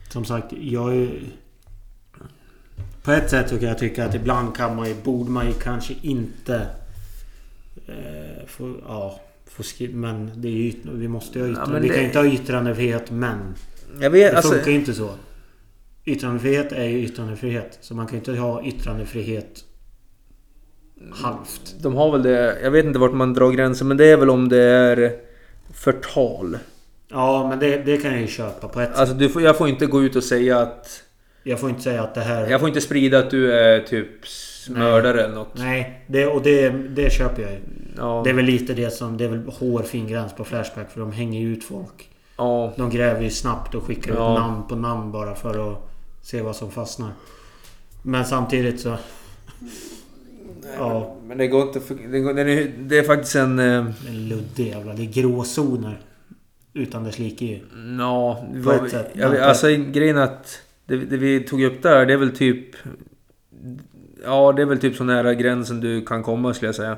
[0.09, 1.09] Som sagt, jag är...
[3.03, 5.53] På ett sätt så kan jag tycka att ibland kan man ju, borde man ju
[5.53, 6.67] kanske inte...
[7.87, 9.97] Eh, få, ja, få skriva...
[9.97, 12.19] Men det är ju, vi måste ju ha Ja, yttrande, men Vi kan ju inte
[12.19, 13.55] ha yttrandefrihet men...
[14.01, 14.53] Jag vet, Det alltså.
[14.53, 15.09] funkar ju inte så.
[16.07, 17.77] Yttrandefrihet är ju yttrandefrihet.
[17.81, 19.63] Så man kan ju inte ha yttrandefrihet
[21.11, 21.75] halvt.
[21.81, 22.57] De har väl det.
[22.63, 25.15] Jag vet inte vart man drar gränsen men det är väl om det är
[25.73, 26.57] förtal.
[27.09, 28.97] Ja, men det, det kan jag ju köpa på ett sätt.
[28.99, 31.03] Alltså du får, jag får inte gå ut och säga att...
[31.43, 32.47] Jag får inte säga att det här...
[32.49, 34.07] Jag får inte sprida att du är typ
[34.69, 35.51] mördare eller något.
[35.57, 37.57] Nej, det, och det, det köper jag ju.
[37.97, 39.17] Ja, Det är väl lite det som...
[39.17, 42.09] Det är väl hårfin gräns på Flashback för de hänger ju ut folk.
[42.37, 44.33] ja, De gräver ju snabbt och skickar Ja.
[44.33, 45.77] ut namn på namn bara för att
[46.27, 47.11] se vad som fastnar.
[48.01, 48.97] Men samtidigt så...
[50.77, 51.81] Ja, men det går inte...
[52.11, 53.59] Det, går, är, det är faktiskt en...
[53.59, 54.93] eh, en luddig jävla...
[54.93, 56.01] Det är gråzoner.
[56.73, 57.59] Utan dess like ju.
[57.99, 59.09] Ja, På ett sätt.
[59.13, 62.75] jag, alltså grejen att det, det vi tog upp där, det är väl typ...
[64.23, 66.97] Ja, det är väl typ så nära gränsen du kan komma skulle jag säga.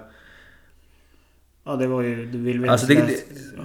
[1.64, 2.26] Ja, det var ju...
[2.26, 3.16] Du vill väl Alltså det, det, nej,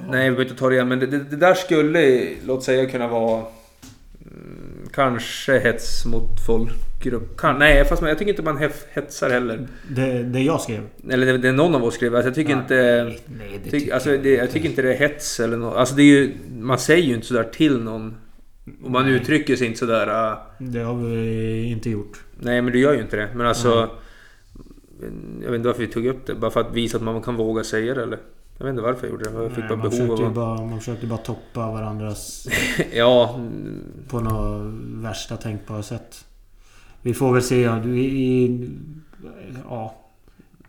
[0.00, 3.08] vi behöver inte ta det igen, men det, det, det där skulle, låt säga, kunna
[3.08, 3.44] vara...
[4.99, 7.36] mm, Kanske hets mot folkgrupp.
[7.36, 9.66] Kan, nej, fast jag tycker inte man hef- hetsar heller.
[9.88, 10.82] Det, det jag skrev.
[11.11, 12.14] Eller det, det någon av oss skrev.
[12.14, 13.05] Alltså, jag tycker Nej, inte...
[13.38, 15.76] Nej, det Tyck, tycker alltså, jag det, jag tycker inte det är hets eller något.
[15.76, 16.32] Alltså det är ju...
[16.59, 18.16] Man säger ju inte sådär till någon.
[18.84, 19.14] Och man Nej.
[19.14, 20.30] uttrycker sig inte sådär...
[20.32, 22.20] äh, Det har vi inte gjort.
[22.40, 23.28] Nej men du gör ju inte det.
[23.34, 23.80] Men alltså...
[23.80, 23.88] Nej.
[25.42, 26.34] Jag vet inte varför vi tog upp det.
[26.34, 28.18] Bara för att visa att man kan våga säga det eller?
[28.59, 29.42] Jag vet inte varför jag gjorde det.
[29.42, 32.48] Jag fick Nej, bara man, behov försökte av bara, man försökte bara toppa varandras
[32.92, 33.40] Ja...
[34.09, 34.74] på något
[35.05, 36.24] värsta tänkbara sätt.
[37.02, 37.61] Vi får väl se.
[37.61, 38.70] ja, Du, i,
[39.68, 39.94] ja,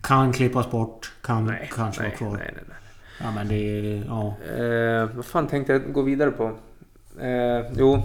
[0.00, 1.12] kan klippas bort.
[1.22, 2.38] Kan Nej, kanske nej, vara kvar.
[2.38, 2.76] nej, nej, nej.
[3.20, 4.04] Ja men det är...
[4.06, 4.36] Ja.
[4.56, 6.44] Eh, vad fan tänkte jag gå vidare på?
[7.20, 8.02] Eh, jo.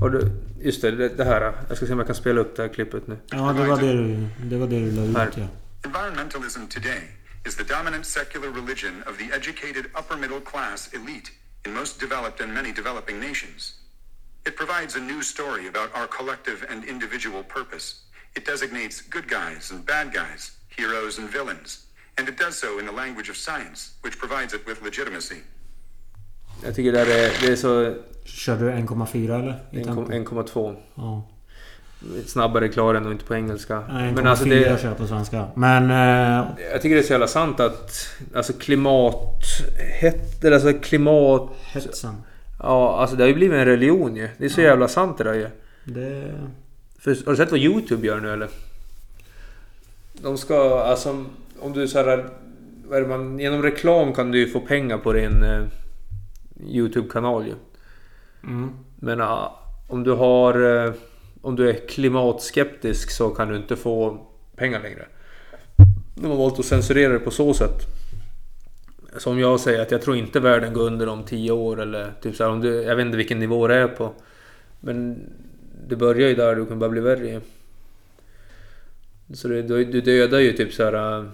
[0.00, 0.30] Har du,
[0.62, 1.52] just det, det, det här.
[1.68, 3.16] Jag ska se om jag kan spela upp det här klippet nu.
[3.30, 5.44] Ja det var det du, det var det du la ut ja.
[5.84, 6.98] Environmentalism today
[7.44, 11.30] is the dominant secular religion of the educated upper middle class elite
[11.64, 13.74] in most developed and many developing nations.
[14.46, 18.02] It provides a new story about our collective and individual purpose.
[18.36, 21.86] It designates good guys and bad guys, heroes and villains,
[22.18, 25.42] and it does so in the language of science, which provides it with legitimacy.
[26.62, 27.96] Jag tycker det, här är, det är så...
[28.24, 29.64] Körde du 1,4 eller?
[29.70, 30.82] 1,2.
[30.94, 31.28] Ja.
[32.26, 33.82] Snabbare klarar den och inte på engelska.
[33.88, 34.80] Nej, 1,4 Men alltså det...
[34.80, 35.46] kör på svenska.
[35.54, 35.90] Men...
[35.90, 38.06] Eh, Jag tycker det är så jävla sant att...
[38.34, 39.42] Alltså klimat...
[40.00, 41.50] Het, eller alltså klimat...
[41.62, 42.14] hetsen.
[42.58, 44.28] Ja, alltså det har ju blivit en religion ju.
[44.38, 45.48] Det är så jävla sant det där ju.
[45.84, 46.34] Det...
[46.98, 48.48] För, har du sett vad YouTube gör nu eller?
[50.12, 51.24] De ska, alltså
[51.60, 52.26] om du så här,
[52.88, 55.62] vad är det man, genom reklam kan du ju få pengar på din eh,
[56.66, 57.54] YouTube-kanal ju.
[58.42, 58.70] Mm.
[58.96, 60.92] Men ah, om du har, eh,
[61.44, 64.26] om du är klimatskeptisk så kan du inte få
[64.56, 65.06] pengar längre.
[66.14, 67.80] De har valt att censurera det på så sätt.
[69.16, 72.36] Som jag säger att jag tror inte världen går under om 10 år eller typ
[72.36, 74.12] så här, om du, jag vet inte vilken nivå det är på.
[74.80, 75.20] Men
[75.88, 77.40] det börjar ju där, du kan bara bli värre ju.
[79.34, 81.30] Så det, du, du dödar ju typ så här...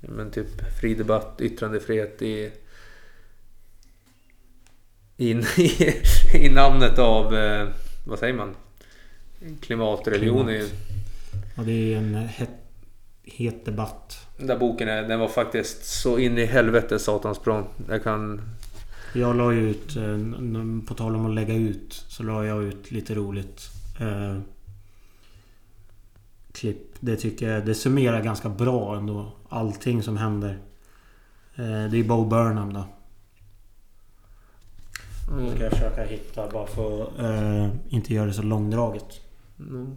[0.00, 0.46] Men typ
[0.80, 2.52] fri debatt, yttrandefrihet i...
[5.16, 5.94] I, i,
[6.46, 7.34] i namnet av...
[7.34, 7.68] eh,
[8.06, 8.54] Vad säger man?
[9.60, 10.68] Klimatreligion är ju...
[11.56, 12.50] Och det är en het,
[13.24, 14.26] het debatt.
[14.36, 17.66] Den där boken är, den var faktiskt så in i helvete satans bra.
[17.88, 18.40] Jag kan...
[19.14, 20.18] Jag la ju ut, eh,
[20.86, 23.70] på tal om att lägga ut, så la jag ut lite roligt.
[24.00, 24.38] Eh,
[26.52, 26.94] klipp.
[27.00, 29.32] Det tycker jag, det summerar ganska bra ändå.
[29.48, 30.58] Allting som händer.
[31.54, 32.84] Eh, det är Bo Burnham då.
[35.36, 39.27] Nu ska jag försöka hitta bara för att eh, inte göra det så långdraget.
[39.60, 39.96] Mm.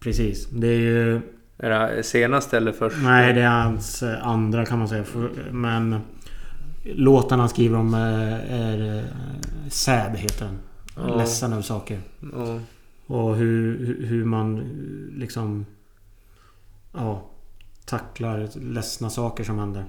[0.00, 0.46] Precis.
[0.46, 1.20] Det är ju...
[1.58, 2.96] Är det senaste eller först?
[3.02, 5.04] Nej, det är hans eh, andra kan man säga.
[5.50, 6.00] Men
[6.84, 9.04] låtarna han skriver om eh, är eh,
[9.68, 10.58] Sad heter den.
[10.96, 11.16] Ja.
[11.18, 12.00] Ledsen över saker.
[12.32, 12.60] Ja.
[13.06, 14.56] Och hur, hur- man
[15.16, 15.66] liksom...
[16.92, 17.26] Ja.
[17.84, 19.84] Tacklar ledsna saker som händer.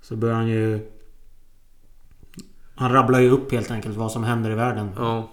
[0.00, 0.90] Så börjar han ju...
[2.76, 4.90] Han rabblar ju upp helt enkelt vad som händer i världen.
[4.96, 5.28] ja.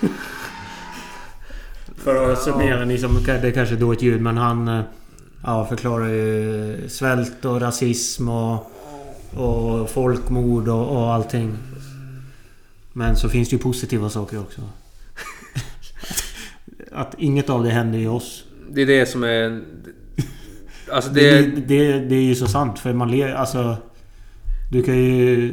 [1.96, 3.24] För att summera, ni som...
[3.24, 4.68] Det är kanske är dåligt ljud men han...
[4.68, 4.82] eh,
[5.46, 8.70] Ja, förklarar ju svält och rasism och...
[9.36, 11.56] Och folkmord och, och allting.
[12.96, 14.60] Men så finns det ju positiva saker också.
[16.92, 18.44] Att inget av det händer i oss.
[18.70, 19.62] Det är det som är...
[20.92, 21.60] Alltså Det, det...
[21.60, 23.34] det, det är ju så sant för man ler...
[23.34, 23.76] Alltså...
[24.72, 25.52] Du kan ju...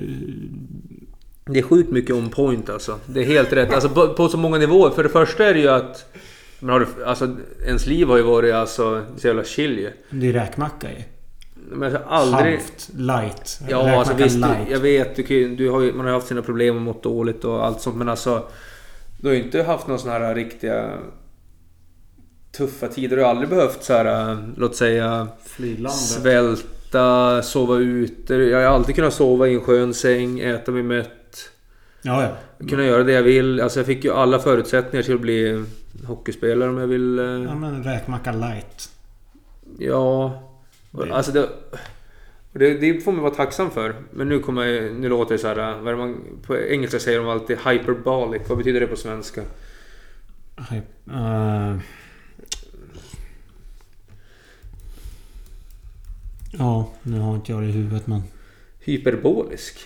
[1.46, 3.00] Det är sjukt mycket on point alltså.
[3.06, 3.74] Det är helt rätt.
[3.74, 4.90] Alltså på, på så många nivåer.
[4.90, 6.14] För det första är det ju att...
[6.60, 9.92] Men har du, alltså, ens liv har ju varit alltså, så jävla chill ju.
[10.10, 11.04] Det är räkmacka ju.
[11.76, 12.54] Men har aldrig...
[12.54, 13.60] Halvt light.
[13.70, 14.38] Ja, alltså visst.
[14.38, 14.70] light.
[14.70, 17.46] Jag vet, du, kan du har ju, man har haft sina problem och mått dåligt
[17.46, 17.96] och allt sånt.
[17.96, 18.44] Men alltså...
[19.22, 20.90] Du har ju inte haft några såna här riktiga...
[22.58, 23.18] Tuffa tider.
[23.18, 25.28] Du har aldrig behövt så här, låt säga...
[25.46, 26.00] Flyglandet.
[26.00, 28.36] Svälta, sova ute.
[28.36, 31.08] Jag har alltid kunnat sova i en skön säng, äta mig mätt.
[32.02, 32.68] Ja, ja.
[32.68, 33.62] Kunna göra det jag vill.
[33.62, 35.64] Alltså jag fick ju alla förutsättningar till att bli
[36.08, 37.20] hockeyspelare om jag vill.
[37.20, 38.90] eh, Ja, men räkmacka light.
[39.80, 40.42] Ja.
[40.92, 41.50] Det- Alltså det,
[42.54, 43.96] det, det får man vara tacksam för.
[44.12, 45.82] Men nu kommer jag, nu låter det så här.
[45.82, 48.42] Vad man, på engelska säger de alltid hyperbolic.
[48.50, 49.42] Vad betyder det på svenska?
[51.12, 51.78] Uh,
[56.52, 58.22] ja, nu har inte jag det i huvudet men...
[58.80, 59.80] Hyperbolisk?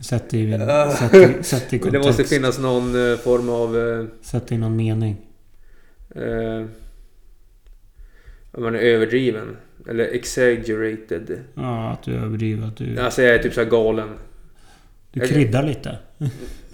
[0.00, 0.52] Sätt i,
[0.98, 2.06] sätt i, sätt i Men det kontext.
[2.06, 3.78] måste finnas någon eh, form av...
[3.78, 5.16] eh, Sätt i någon mening.
[6.14, 6.66] Eh,
[8.58, 9.56] man är överdriven.
[9.88, 11.38] Eller exaggerated.
[11.54, 12.66] Ja, att du överdriver.
[12.66, 14.08] Att du, Alltså jag är typ så galen.
[15.12, 15.98] du kryddar lite.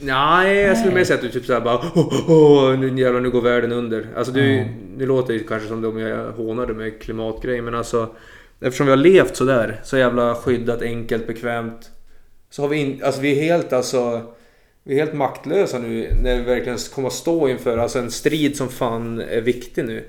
[0.00, 3.30] Nej, jag skulle mer säga att du typ såhär bara oh, oh, nu jävlar nu
[3.30, 4.06] går världen under.
[4.16, 4.64] Alltså du, Ja.
[4.96, 8.14] nu låter det kanske som om jag hånade med klimatgrej men alltså
[8.60, 11.90] Eftersom vi har levt sådär, så jävla skyddat, enkelt, bekvämt.
[12.50, 14.22] Så har vi in, alltså vi är helt alltså
[14.84, 18.56] Vi är helt maktlösa nu när vi verkligen kommer att stå inför alltså en strid
[18.56, 20.04] som fan är viktig nu.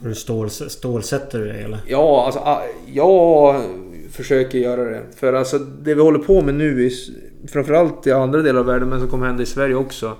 [0.00, 1.78] Har du stål, stålsätter du dig eller?
[1.86, 3.62] Ja, alltså ah, jag
[4.10, 5.02] försöker göra det.
[5.16, 6.90] För alltså det vi håller på med nu, i,
[7.48, 10.16] framförallt i andra delar av världen, men som kommer hända i Sverige också.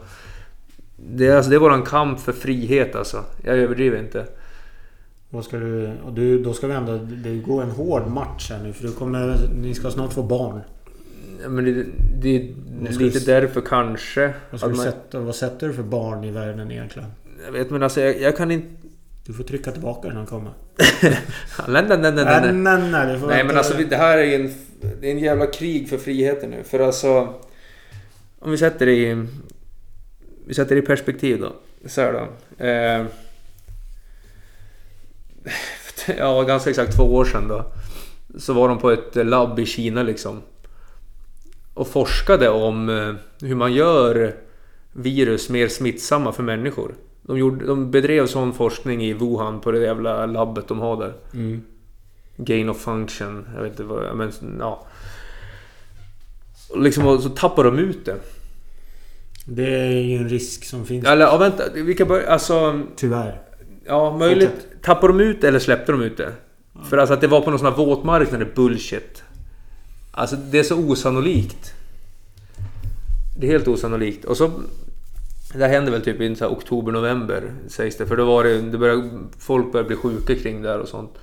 [0.97, 3.25] Det är, alltså, det är våran kamp för frihet alltså.
[3.45, 4.27] Jag överdriver inte.
[5.31, 5.91] Vad ska du...
[6.07, 6.97] Och du, då ska vi ändå...
[6.97, 9.37] Det går en hård match här nu för du kommer...
[9.63, 10.61] Ni ska snart få barn.
[11.43, 11.85] Ja, Men det,
[12.23, 14.35] det är lite du därför kanske.
[14.51, 17.09] Vad, ska du man- sätta, vad sätter du för barn i världen egentligen?
[17.45, 18.69] Jag vet men alltså jag, jag kan inte...
[19.29, 20.53] Du får trycka tillbaka när han kommer.
[21.69, 22.25] Nej nej nej nej.
[22.25, 22.53] nej.
[22.53, 24.55] nej, nej, nej, Nej men alltså det här är ju en,
[25.01, 26.63] det är en jävla krig för friheten nu.
[26.65, 27.35] För alltså...
[28.39, 29.27] Om vi sätter det i...
[30.47, 31.53] Vi sätter det i perspektiv då.
[31.87, 32.29] Så här då.
[32.65, 33.07] Eh,
[36.19, 37.73] ja, ganska exakt två år sedan då.
[38.39, 40.43] Så var de på ett labb i Kina liksom.
[41.75, 43.15] Och forskade om eh,
[43.49, 44.35] hur man gör
[44.93, 46.95] virus mer smittsamma för människor.
[47.29, 51.13] De, gjorde, de bedrev sån forskning i Wuhan på det jävla labbet de har där.
[51.35, 51.63] Mm.
[52.37, 53.47] Gain of function.
[53.55, 54.17] Jag vet inte vad...
[54.17, 54.87] Men, ja.
[56.71, 58.17] Och liksom, och så tappar de ut det.
[59.45, 61.07] Det är ju en risk som finns.
[61.07, 61.63] Eller ja, vänta.
[61.75, 62.31] Vi kan börja...
[62.31, 62.83] Alltså...
[62.97, 63.41] Tyvärr.
[63.87, 64.67] Ja, möjligt.
[64.83, 66.33] Tappar de ut eller släppte de ut det?
[66.85, 69.23] För alltså att det var på någon sån här våtmarknad är bullshit.
[70.11, 71.73] Alltså det är så osannolikt.
[73.39, 74.25] Det är helt osannolikt.
[74.25, 74.51] Och så...
[75.53, 78.07] Det här hände väl typ i oktober, november sägs det.
[78.07, 78.61] För då var det...
[78.61, 81.19] det började, folk började bli sjuka kring det och sånt.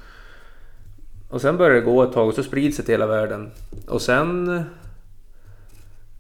[1.29, 3.51] Och sen började det gå ett tag och så sprids det till hela världen.
[3.87, 4.63] Och sen...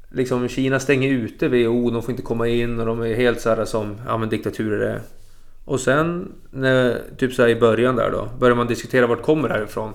[0.09, 3.49] Liksom Kina stänger ute WHO, de får inte komma in och de är helt så
[3.49, 5.01] här som ja, men diktaturer är.
[5.65, 9.47] Och sen när, typ så här i början där då, börjar man diskutera vart kommer
[9.47, 9.93] det här ifrån.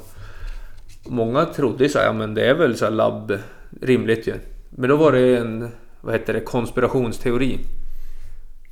[1.09, 3.39] Många trodde ju så här, ja men det är väl så här labb,
[3.81, 4.35] rimligt ju.
[4.71, 5.69] Men då var det en,
[6.01, 7.59] vad heter det, konspirationsteori.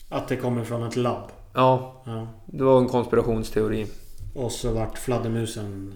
[0.08, 1.30] Att det kommer från ett labb.
[1.54, 2.28] Ja, Ja.
[2.46, 3.86] det var en konspirationsteori.
[4.34, 5.94] Och så vart fladdermusen...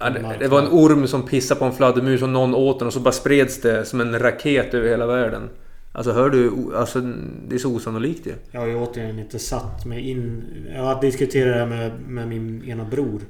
[0.00, 2.86] Ja, det, det var en orm som pissade på en fladdermus och någon åt den
[2.88, 5.50] och så bara spreds det som en raket över hela världen.
[5.92, 6.52] Alltså hör du?
[6.76, 7.00] Alltså
[7.48, 8.34] det är så osannolikt ju.
[8.50, 10.44] Jag har ju återigen inte satt mig in...
[10.74, 13.20] Jag har diskuterat det här med, med min ena bror.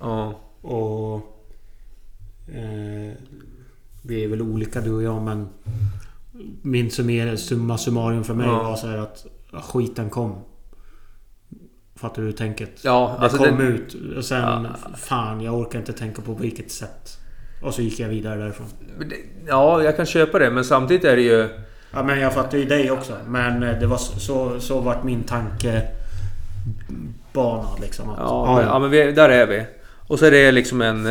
[0.00, 0.40] Ja.
[0.60, 1.14] Och...
[2.54, 3.12] Eh,
[4.02, 5.48] vi är väl olika du och jag men...
[6.62, 6.90] Min
[7.36, 8.62] summa summarum för mig Ja.
[8.62, 9.26] var så här att
[9.62, 10.38] skiten kom.
[11.96, 12.70] Fattar du tänket?
[12.84, 14.40] Ja, Det alltså kom det- ut och sen...
[14.82, 14.96] Ja.
[14.96, 17.18] Fan, jag orkar inte tänka på vilket sätt.
[17.62, 18.66] Och så gick jag vidare därifrån.
[18.98, 21.48] Det- Ja, jag kan köpa det men samtidigt är det ju...
[21.92, 23.12] Ja men jag fattar ju dig också.
[23.26, 25.82] Men eh, det var så, så, vart min tanke...
[27.32, 28.10] Bana liksom.
[28.10, 29.66] Att, Ja, men, ja, men vi, där är vi.
[30.06, 31.06] Och så är det liksom en...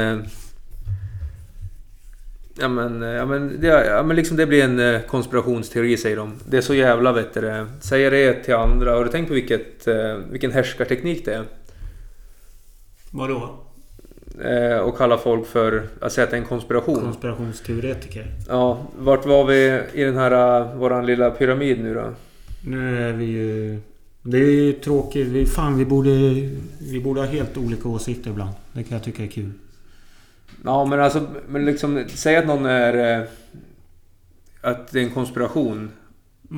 [2.60, 6.18] Ja men, eh, ja, men, det, ja, men liksom det blir en eh, konspirationsteori säger
[6.18, 6.34] de.
[6.49, 7.66] Det är så jävla vet du.
[7.82, 8.91] Säger det till andra.
[8.91, 11.43] Har du tänkt på vilket, eh, vilken härskarteknik det är?
[13.12, 13.60] Vadå?
[14.41, 15.88] Eh, och kalla folk för...
[16.01, 16.99] Att säga att det är en konspiration.
[16.99, 18.28] Konspirationsteoretiker.
[18.47, 20.76] Ja, vart var vi i den här...
[20.76, 22.14] Våran lilla pyramid nu då?
[22.66, 23.80] Nu är vi ju...
[24.22, 25.28] Det är ju tråkigt.
[25.28, 26.10] Vi, fan vi borde...
[26.80, 28.51] Vi borde ha helt olika åsikter ibland.
[28.74, 29.51] Det kan jag tycka är kul.
[30.66, 33.20] Ja men alltså, men liksom, säg att någon är...
[33.20, 33.26] eh,
[34.61, 35.91] Att det är en konspiration.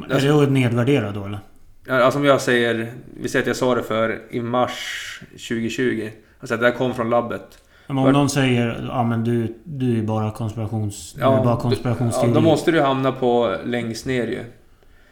[0.09, 1.39] Är det att nedvärdera då eller?
[1.87, 2.91] Ja, Alltså om jag säger...
[3.21, 6.09] Vi säger att jag sa det för i mars 2020.
[6.39, 7.57] Alltså att det här kom från labbet.
[7.87, 11.13] Men om Var- någon säger ja men du, du är bara konspirations...
[11.13, 12.33] du är Ja, bara ja, konspirationsteori.
[12.33, 14.43] då måste du hamna på längst ner ju.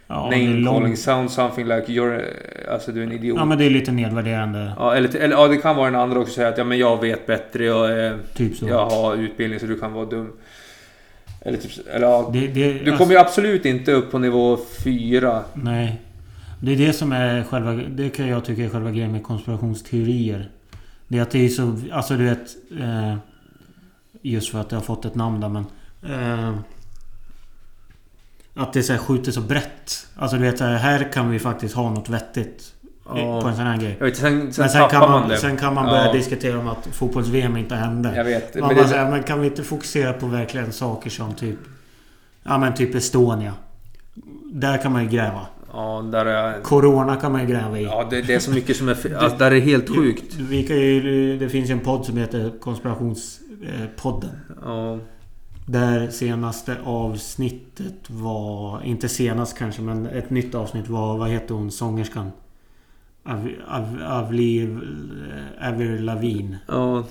[0.07, 2.23] Ja, det Name calling sound something like you're...
[2.71, 3.37] Alltså du är en idiot.
[3.37, 4.73] Ja men det är lite nedvärderande.
[4.77, 7.01] Ja, eller, eller ja, det kan vara den andra också säga att ja, men jag
[7.01, 7.65] vet bättre.
[7.65, 8.67] Jag, Typ så.
[8.67, 10.31] jag har utbildning så du kan vara dum.
[11.41, 11.71] Eller typ...
[11.87, 12.29] Eller ja.
[12.33, 15.43] Det, det, Du kommer ju absolut inte upp på nivå 4.
[15.53, 16.01] Nej.
[16.59, 17.73] Det är det som är själva...
[17.73, 20.49] Det kan jag tycka är själva grejen med konspirationsteorier.
[21.07, 21.77] Det är att det är så...
[21.91, 22.55] Alltså du vet...
[22.79, 23.15] Eh,
[24.21, 25.65] just för att jag har fått ett namn där men...
[26.03, 26.55] Eh,
[28.55, 30.07] att det så här skjuter så brett.
[30.15, 32.63] Alltså du vet så här, här kan vi faktiskt ha något vettigt.
[33.05, 33.41] Ja.
[33.41, 33.97] På en sån här grej.
[33.99, 36.13] Vet, sen, sen, Men sen kan, man, man, sen kan man börja Ja.
[36.13, 38.15] diskutera om att fotbolls-VM inte hände.
[38.15, 38.55] Jag vet.
[38.55, 41.57] Man Men bara det, men kan vi inte fokusera på verkligen saker som typ...
[42.43, 43.53] Ja men typ Estonia.
[44.53, 45.41] Där kan man ju gräva.
[45.73, 46.61] ja, där är...
[46.61, 47.83] Corona kan man ju gräva i.
[47.83, 49.15] Ja, det, det är så mycket som är...
[49.17, 50.33] Alltså, där är helt sjukt.
[50.35, 54.29] Vi kan ju, det finns ju en podd som heter Konspirationspodden.
[54.65, 54.99] Ja.
[55.65, 58.81] Där senaste avsnittet var...
[58.83, 61.17] Inte senast kanske men ett nytt avsnitt var...
[61.17, 61.71] Vad heter hon?
[61.71, 62.31] Sångerskan?
[63.25, 64.79] Av, av, Avliv...
[65.61, 66.57] Avril Lavigne.
[66.67, 67.03] Ja.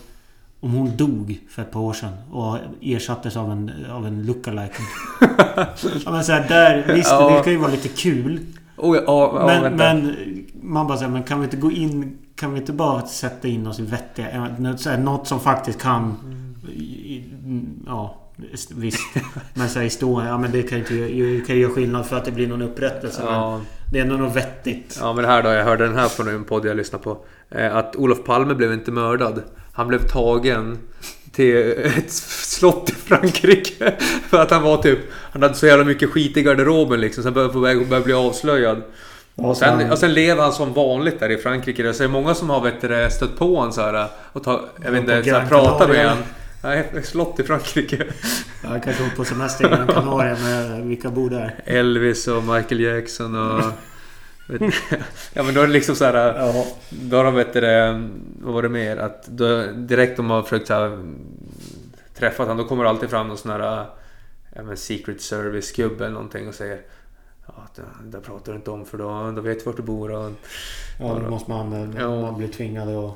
[0.60, 4.74] Om hon dog för ett par år sedan och ersattes av en, av en lookalike.
[6.04, 7.36] ja, men så här, där, visst, Ja.
[7.36, 8.40] det kan ju vara lite kul.
[8.76, 10.14] Oh, ja, ja, men, men
[10.62, 12.18] man bara säger, men kan vi inte gå in...
[12.34, 14.30] Kan vi inte bara sätta in oss i vettiga...
[14.30, 16.14] eh, något som faktiskt kan...
[16.72, 17.24] i-
[17.86, 19.00] Ja, visst.
[19.54, 22.30] Men så här, historia, ja men det kan ju kan göra skillnad för att det
[22.30, 23.22] blir någon upprättelse.
[23.24, 23.60] Ja.
[23.92, 24.98] det är ändå något vettigt.
[25.00, 27.18] Ja men det här då, jag hörde den här från en podd jag lyssnade på.
[27.50, 29.42] Eh, Att Olof Palme blev inte mördad.
[29.72, 30.78] Han blev tagen
[31.32, 33.92] till ett slott i Frankrike.
[34.28, 34.98] För att han var typ...
[35.32, 37.22] Han hade så jävla mycket skit i garderoben liksom.
[37.22, 38.82] Så han började på väg att börja bli avslöjad.
[39.34, 41.92] Och sen, och sen lever han som vanligt där i Frankrike.
[41.92, 44.60] Så det är många som har vet du, stött på honom så här och ta,
[44.84, 46.22] jag vet inte, så här, med honom.
[46.62, 48.04] Nej, slott i Frankrike.
[48.62, 51.62] Jag kanske åker på semester i Gran Canaria med vilka bor där.
[51.64, 53.62] Elvis och Michael Jackson och...
[55.34, 56.14] ja men då är det liksom så här...
[56.14, 56.66] Ja.
[56.90, 58.08] Då har de vet det,
[58.42, 58.96] vad var det mer?
[58.96, 61.04] Att då, direkt de har försökt så här,
[62.14, 63.86] träffat honom, då kommer det alltid fram någon sån här
[64.54, 66.80] ja, men Secret Service-gubbe eller någonting och säger
[67.46, 67.82] Ja, det,
[68.18, 70.30] det pratar du inte om för då, då vet vi vart du bor och...
[71.00, 72.20] Ja, då måste man, Ja.
[72.20, 73.14] man bli tvingad att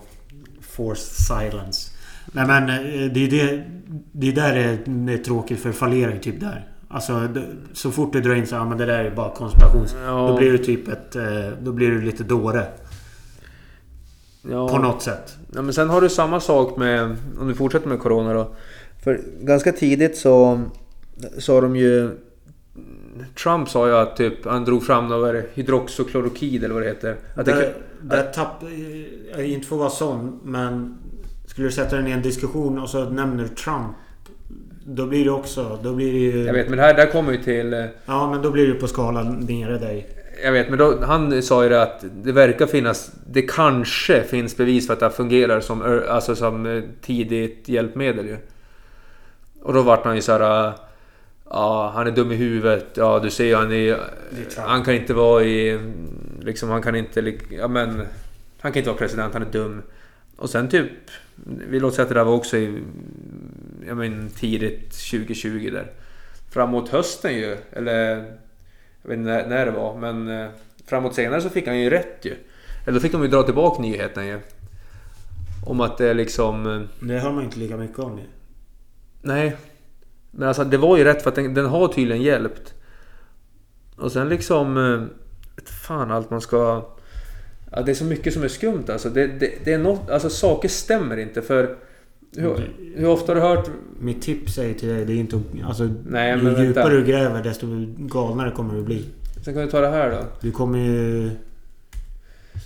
[0.60, 1.92] force silence.
[2.32, 3.62] Nej men eh, det är det...
[4.12, 6.68] Det är där det är, det tråkigt för det fallerar ju typ där.
[6.88, 9.96] Alltså det, så fort du drar in så ja men det där är bara konspirations...
[10.04, 10.28] Ja.
[10.28, 11.16] Då blir du typ ett...
[11.16, 11.24] eh,
[11.60, 12.66] Då blir du lite dåre.
[14.50, 14.68] Ja.
[14.68, 15.36] På något sätt.
[15.54, 18.54] Ja, men sen har du samma sak med, om du fortsätter med Corona då.
[19.04, 20.60] För ganska tidigt så
[21.38, 22.10] sa de ju...
[23.42, 27.16] Trump sa ju att typ, han drog fram något, det, hydroxoklorokid eller vad det heter.
[27.34, 28.62] Att det, kan- där tapp...
[29.36, 30.98] eh, Inte för att vara sån men...
[31.56, 33.96] Skulle du sätta den i en diskussion och så nämner du Trump.
[34.84, 35.78] Då blir det också...
[35.82, 36.44] Då blir det ju...
[36.44, 37.74] jag vet, men det här, det här kommer ju till...
[37.74, 40.08] eh, Ja men då blir du på skalan nere dig.
[40.44, 43.12] Jag vet, men då, han sa ju det att det verkar finnas...
[43.26, 48.26] Det kanske finns bevis för att det här fungerar som, alltså som eh, tidigt hjälpmedel
[48.26, 48.36] ju.
[49.62, 50.68] Och då vart han ju så här...
[50.68, 50.74] äh,
[51.50, 52.86] Ja, han är dum i huvudet.
[52.94, 53.98] Ja, du ser ju han är...
[54.56, 55.80] Han kan inte vara i...
[56.40, 57.34] Liksom, han kan inte...
[57.50, 58.02] Ja, men...
[58.60, 59.82] Han kan inte vara president, han är dum.
[60.36, 60.90] Och sen typ...
[61.44, 62.82] Vi låter säga att det där var också i...
[63.86, 65.92] Jag men tidigt 2020 där.
[66.50, 68.16] Framåt hösten ju, eller...
[69.02, 70.48] Jag vet inte när, det var, men eh,
[70.86, 72.34] framåt senare så fick han ju rätt ju.
[72.84, 74.38] Eller då fick de ju dra tillbaka nyheten ju.
[75.66, 76.66] Om att det liksom...
[76.66, 78.24] eh, Det hör man inte lika mycket om ju.
[79.22, 79.56] Nej.
[80.30, 82.74] Men alltså det var ju rätt för att den, den har tydligen hjälpt.
[83.96, 84.76] Och sen liksom...
[84.76, 85.02] eh,
[85.86, 86.84] Fan allt man ska...
[87.72, 89.10] Ja, det är så mycket som är skumt alltså.
[89.10, 91.76] Det, det, det är något, alltså saker stämmer inte för...
[92.36, 93.70] Hur, hur ofta har du hört...
[94.00, 96.62] Mitt tips är till dig, det är inte Alltså, Nej, ju vänta.
[96.62, 97.66] djupare du gräver desto
[97.98, 99.04] galnare kommer du bli.
[99.44, 100.18] Sen kan vi ta det här då.
[100.40, 101.30] Du kommer ju...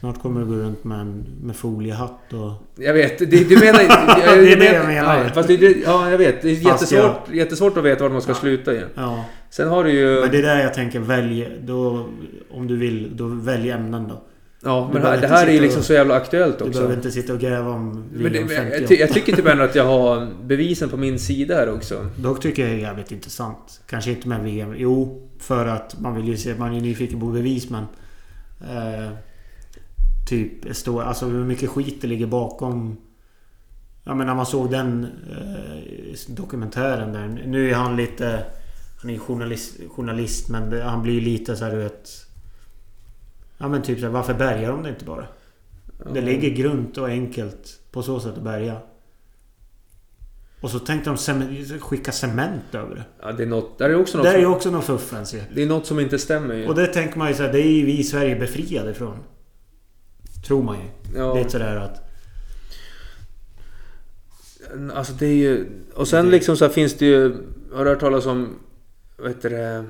[0.00, 2.82] Snart kommer du gå runt med en med foliehatt och...
[2.84, 3.78] Jag vet, det, du menar...
[4.42, 5.24] Det är det jag menar.
[5.24, 6.42] Ja, fast det, ja, jag vet.
[6.42, 8.82] Det är jättesvårt, jättesvårt att veta vart man ska sluta ju.
[8.94, 9.24] Ja.
[9.50, 10.20] Sen har du ju...
[10.20, 11.48] Men det är där jag tänker välj...
[11.62, 12.08] Då...
[12.50, 14.22] Om du vill, då välj ämnen då.
[14.62, 16.78] Ja, Du men det här är ju liksom och- så jävla aktuellt Du också.
[16.78, 18.78] behöver inte sitta och gräva om Men det, men 50.
[18.80, 22.06] jag, ty, jag tycker typ ändå att jag har bevisen på min sida här också.
[22.16, 23.80] Dock tycker jag det är jävligt intressant.
[23.86, 24.74] Kanske inte med VM.
[24.76, 26.54] Jo, för att man vill ju se...
[26.54, 27.84] Man är nyfiken på bevis men...
[28.60, 29.10] Eh,
[30.28, 32.96] typ stå, Alltså hur mycket skit det ligger bakom...
[34.04, 37.42] Ja men när man såg den eh, dokumentären där.
[37.46, 38.44] Nu är han lite...
[39.02, 42.08] Han är journalist, journalist men det, han blir lite så här du vet...
[43.60, 45.26] Ja men typ så här, varför bärgar de det inte bara?
[46.12, 48.76] Det ligger grunt och enkelt på så sätt att bärga.
[50.60, 53.04] Och så tänkte de cement, skicka cement över det.
[53.22, 53.78] Ja, det är något...
[53.78, 55.40] Där är också något, Det är ju som, också något fuffens ju.
[55.54, 56.68] det är något som inte stämmer ju.
[56.68, 59.16] Och det tänker man ju såhär, det är ju vi i Sverige befriade ifrån.
[60.46, 61.18] Tror man ju.
[61.18, 61.34] Ja.
[61.34, 62.10] Lite sådär att...
[64.94, 65.66] Alltså det är ju...
[65.94, 67.36] Och sen liksom så finns det ju...
[67.72, 68.58] Har du hört talas om...
[69.16, 69.84] Vad heter det?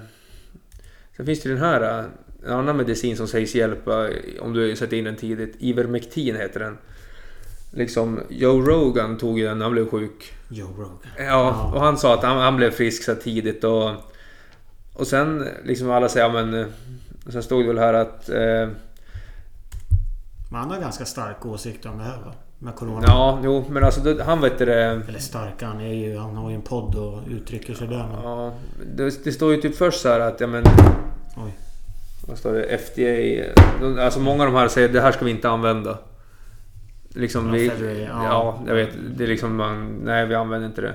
[1.16, 2.08] Sen finns det ju den här...
[2.46, 4.08] En annan medicin som sägs hjälpa
[4.40, 5.56] om du sätter in den tidigt.
[5.58, 6.78] Ivermectin heter den.
[7.70, 10.32] Liksom Joe Rogan tog ju den när han blev sjuk.
[10.48, 10.98] Joe Rogan.
[11.18, 13.90] Ja, och han sa att han, han blev frisk så tidigt och...
[14.94, 16.72] Och sen liksom alla säger ja, men...
[17.32, 18.28] Sen stod det väl här att...
[18.28, 18.68] Eh,
[20.50, 22.34] Men han har ganska stark åsikt om det här va?
[22.58, 23.02] Med Corona.
[23.06, 24.74] ja, jo, men alltså det, han vet det...
[24.74, 26.18] Eller starka, han är ju...
[26.18, 28.08] Han har ju en podd och uttrycker sig där.
[28.12, 28.22] Men...
[28.22, 28.54] Ja,
[28.94, 30.64] det, det står ju typ först så här att ja men...
[31.36, 31.58] Oj.
[32.26, 32.78] Vad står det?
[32.78, 33.44] FDA...
[34.04, 35.98] Alltså många av de här säger det här ska vi inte använda.
[37.14, 37.70] Liksom vi...
[37.70, 38.24] Federer, ja.
[38.24, 38.90] Ja, jag vet.
[39.16, 40.00] Det är liksom man...
[40.04, 40.94] Nej, vi använder inte det.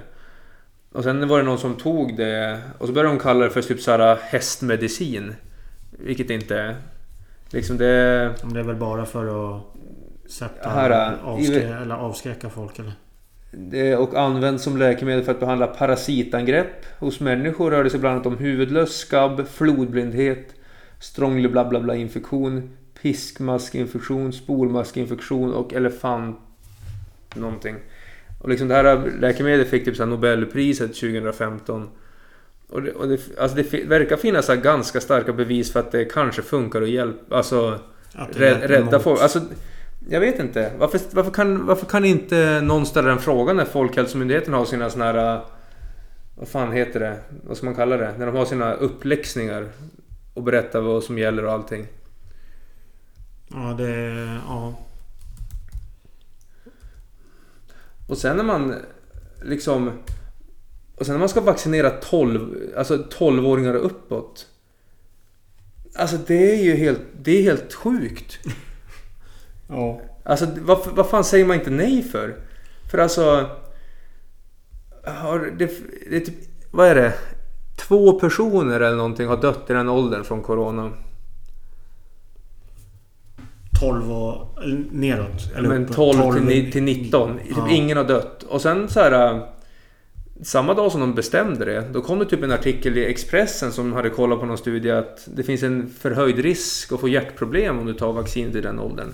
[0.91, 3.61] Och sen var det någon som tog det och så började de kalla det för
[3.61, 5.35] typ så här hästmedicin.
[5.91, 6.75] Vilket inte är.
[7.49, 8.33] Liksom det...
[8.43, 9.61] Men Det är väl bara för att
[10.31, 10.69] sätta...
[10.69, 12.93] Här, äh, avskrä- eller avskräcka folk eller?
[13.51, 16.85] Det och används som läkemedel för att behandla parasitangrepp.
[16.99, 20.54] Hos människor rör det sig bland annat om huvudlöss, skabb, flodblindhet,
[21.05, 22.69] strånglig bla bla bla infektion,
[23.01, 26.39] piskmaskinfektion, spolmaskinfektion och elefant...
[27.35, 27.75] Någonting.
[28.41, 31.89] Och liksom det här läkemedlet fick typ så Nobelpriset 2015.
[32.69, 36.05] Och det, och det, alltså det verkar finnas så ganska starka bevis för att det
[36.05, 37.35] kanske funkar att hjälpa...
[37.35, 37.79] Alltså...
[38.15, 39.21] Hjälper rädda folk.
[39.21, 39.41] Alltså,
[40.09, 40.71] jag vet inte.
[40.77, 45.05] Varför, varför, kan, varför kan inte någon ställa den frågan när Folkhälsomyndigheten har sina såna
[45.05, 45.41] här...
[46.35, 47.17] Vad fan heter det?
[47.43, 48.13] Vad ska man kalla det?
[48.17, 49.67] När de har sina uppläxningar.
[50.35, 51.87] Och berättar vad som gäller och allting.
[53.47, 54.39] Ja, det...
[54.47, 54.73] Ja.
[58.07, 58.75] Och sen när man
[59.41, 59.91] liksom...
[60.95, 64.47] Och sen när man ska vaccinera 12, alltså 12-åringar och uppåt.
[65.95, 68.39] Alltså det är ju helt, det är helt sjukt.
[69.69, 70.01] Ja.
[70.23, 72.35] Alltså vad, vad fan säger man inte nej för?
[72.91, 73.49] För alltså...
[75.03, 75.69] Har det,
[76.09, 76.35] det är typ,
[76.71, 77.13] vad är det?
[77.75, 80.91] Två personer eller någonting har dött i den åldern från Corona.
[83.79, 84.57] 12 och
[84.91, 85.51] neråt.
[85.55, 85.95] Eller Men uppåt.
[85.95, 87.37] 12 till, till 19.
[87.37, 87.69] Typ Ja.
[87.69, 88.43] Ingen har dött.
[88.43, 89.33] Och sen så här...
[89.35, 89.43] äh,
[90.43, 93.93] Samma dag som de bestämde det, då kom det typ en artikel i Expressen som
[93.93, 97.85] hade kollat på någon studie att det finns en förhöjd risk att få hjärtproblem om
[97.85, 99.07] du tar vaccinet i den åldern.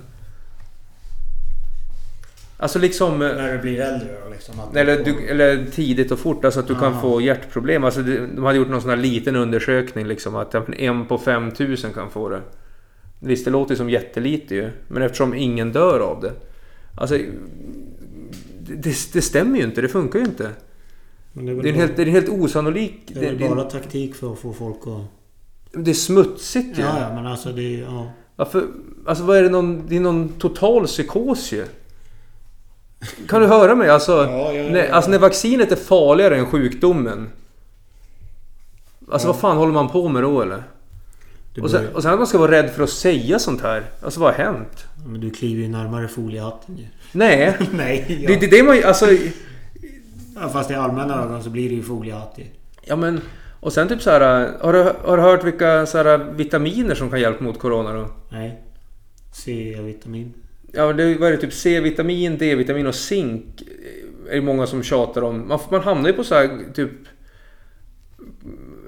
[2.62, 3.14] Alltså liksom...
[3.22, 4.55] äh, När du blir äldre då liksom.
[4.76, 7.01] Eller, du, eller tidigt och fort, alltså att du kan Ah.
[7.01, 7.84] få hjärtproblem.
[7.84, 12.09] Alltså de hade gjort någon sån här liten undersökning liksom att en på 5000 kan
[12.09, 12.41] få det.
[13.20, 14.70] Visst, det låter ju som jättelite ju.
[14.88, 16.32] Men eftersom ingen dör av det.
[16.97, 17.18] Alltså...
[18.68, 20.49] Det, det, stämmer ju inte, det funkar ju inte.
[21.34, 23.12] Det är Det är bara, helt, det är helt osannolik...
[23.14, 25.01] det är det, bara taktik för att få folk att...
[25.86, 26.82] det är smutsigt ju.
[26.82, 27.82] Ja, ja, men alltså det är...
[27.82, 28.12] Ja.
[28.36, 28.64] Varför,
[29.05, 29.88] alltså vad är det någon...
[29.88, 31.66] Det är någon total psykos ju.
[33.28, 33.89] Kan du höra mig?
[33.89, 37.30] Alltså, Ja, ja, när, alltså när vaccinet är farligare än sjukdomen.
[39.12, 40.64] Alltså vad fan håller man på med då eller?
[41.62, 43.84] Och sen, och sen att man ska vara rädd för att säga sånt här.
[44.04, 44.86] Alltså vad har hänt?
[45.06, 46.86] men du kliver ju närmare foliehatten ju.
[47.12, 47.58] Nej.
[47.72, 48.28] Nej, ja.
[48.28, 49.06] Det, det, det man alltså...
[50.36, 50.49] ja.
[50.49, 52.43] Fast i allmänna ögon så blir det ju foliehatt ju.
[52.82, 53.22] Ja men...
[53.60, 57.10] Och sen typ så här, har du, har du hört vilka så här, vitaminer som
[57.10, 58.08] kan hjälpa mot Corona då?
[58.30, 58.62] Nej.
[59.32, 60.34] C-vitamin.
[60.72, 61.38] Ja, det, vad är det?
[61.38, 63.46] Typ C-vitamin, D-vitamin och zink.
[64.30, 65.48] Är det många som tjatar om.
[65.48, 66.92] Man, man hamnar ju på så här typ...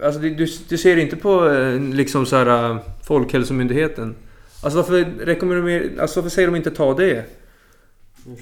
[0.04, 2.78] Alltså du, du ser inte på eh, liksom så här eh,
[3.08, 4.16] Folkhälsomyndigheten.
[4.64, 7.26] Alltså varför rekommenderar de, alltså varför säger de inte ta det?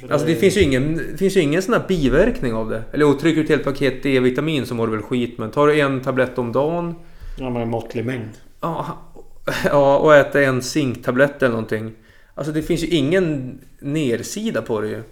[0.09, 2.83] Alltså det finns ju ingen, det finns ju ingen sån här biverkning av det.
[2.91, 5.37] Eller trycker du ett helt paket D-vitamin så mår du väl skit.
[5.37, 6.95] Men tar du en tablett om dagen.
[7.39, 8.29] Ja, men en måttlig mängd.
[8.61, 8.97] Ja,
[9.65, 11.91] ja, och äta en zinktablett eller någonting.
[12.35, 15.03] Alltså det finns ju ingen nersida på det ju.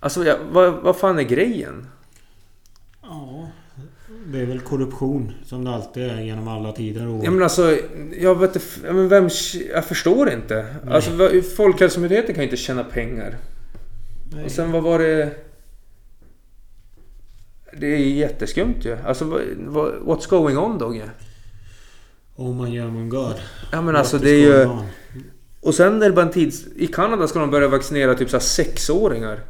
[0.00, 1.86] Alltså ja, vad, vad fan är grejen?
[3.02, 3.48] Ja.
[4.26, 7.78] Det är väl korruption som det alltid är genom alla tider och Ja men alltså,
[8.20, 9.28] jag vet men vem,
[9.74, 10.76] jag förstår inte.
[10.90, 13.36] Alltså vad- Folkhälsomyndigheten kan ju inte tjäna pengar.
[14.32, 14.44] Nej.
[14.44, 15.32] Och sen vad var det...
[17.76, 18.96] Det är jätteskumt ju.
[18.96, 21.10] Alltså vad, vad, what's going on Dogge?
[22.36, 23.34] Oh my god, god.
[23.72, 24.66] Ja men alltså det är ju...
[24.66, 24.86] on?
[25.62, 26.66] Och sen är det bara en tids...
[26.76, 29.40] I Kanada ska de börja vaccinera typ så sexåringar.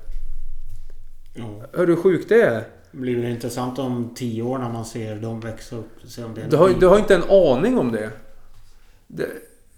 [1.35, 1.63] Ja.
[1.73, 2.65] Hör du hur sjukt det är?
[2.91, 5.91] Det blir väl intressant om tio år när man ser dem växa upp.
[6.05, 8.11] Se om det Du har, du har inte en aning om det.
[9.07, 9.27] det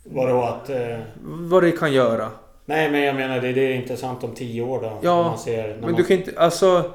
[0.05, 0.71] Vadå att...
[0.71, 0.99] Eh...
[1.23, 2.31] Vad det kan göra.
[2.65, 4.99] Nej men jag menar det, det är intressant om tio år då.
[5.03, 5.95] Ja, när man ser, Men man...
[5.95, 6.93] du kan inte, alltså...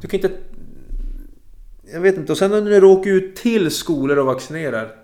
[0.00, 0.36] Du kan inte...
[1.92, 2.32] Jag vet inte.
[2.32, 5.01] Och sen när du åker ut till skolor och vaccinerar.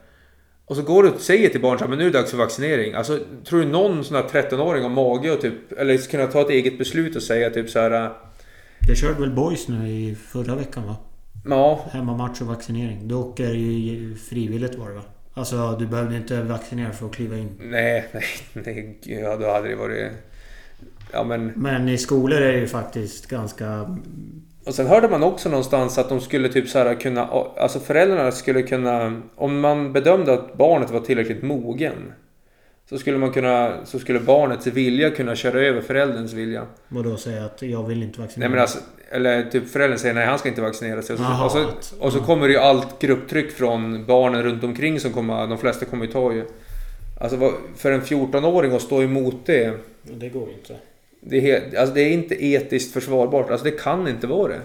[0.68, 2.30] Och så går du och säger till barn så här, men nu är det dags
[2.30, 2.94] för vaccinering.
[2.94, 5.72] Alltså, tror du någon sån här 13-åring har mage och typ...
[5.72, 8.12] Eller kunna ta ett eget beslut och säga typ så här...
[8.88, 10.96] Det körde väl Boys nu i förra veckan va?
[11.44, 13.08] Ja, Hemmamatch och vaccinering.
[13.08, 15.02] Du åker ju frivilligt var det va?
[15.34, 17.48] Alltså du behövde inte vaccinera för att kliva in.
[17.58, 20.12] nej, nej, nej, ja, då hade det varit...
[21.12, 21.52] Ja men...
[21.56, 23.96] Men i skolor är det ju faktiskt ganska...
[24.68, 27.26] Och sen hörde man också någonstans att de skulle typ så här kunna...
[27.56, 29.22] Alltså föräldrarna skulle kunna...
[29.36, 32.12] Om man bedömde att barnet var tillräckligt mogen.
[32.88, 33.72] Så skulle man kunna...
[33.84, 36.66] Så skulle barnets vilja kunna köra över förälderns vilja.
[36.88, 38.48] Vadå säga att jag vill inte vaccinera?
[38.48, 38.78] Nej men alltså...
[39.10, 41.12] Eller typ föräldern säger nej han ska inte vaccinera sig.
[41.14, 44.42] Och så, Jaha, och så, att- och så kommer det ju allt grupptryck från barnen
[44.42, 45.46] runt omkring som kommer...
[45.46, 46.44] De flesta kommer ju ta ju.
[47.20, 49.72] Alltså för en 14-åring att stå emot det.
[50.02, 50.76] Det går ju inte.
[51.20, 53.50] Det är, helt, alltså det är inte etiskt försvarbart.
[53.50, 54.60] Alltså det kan inte vara det.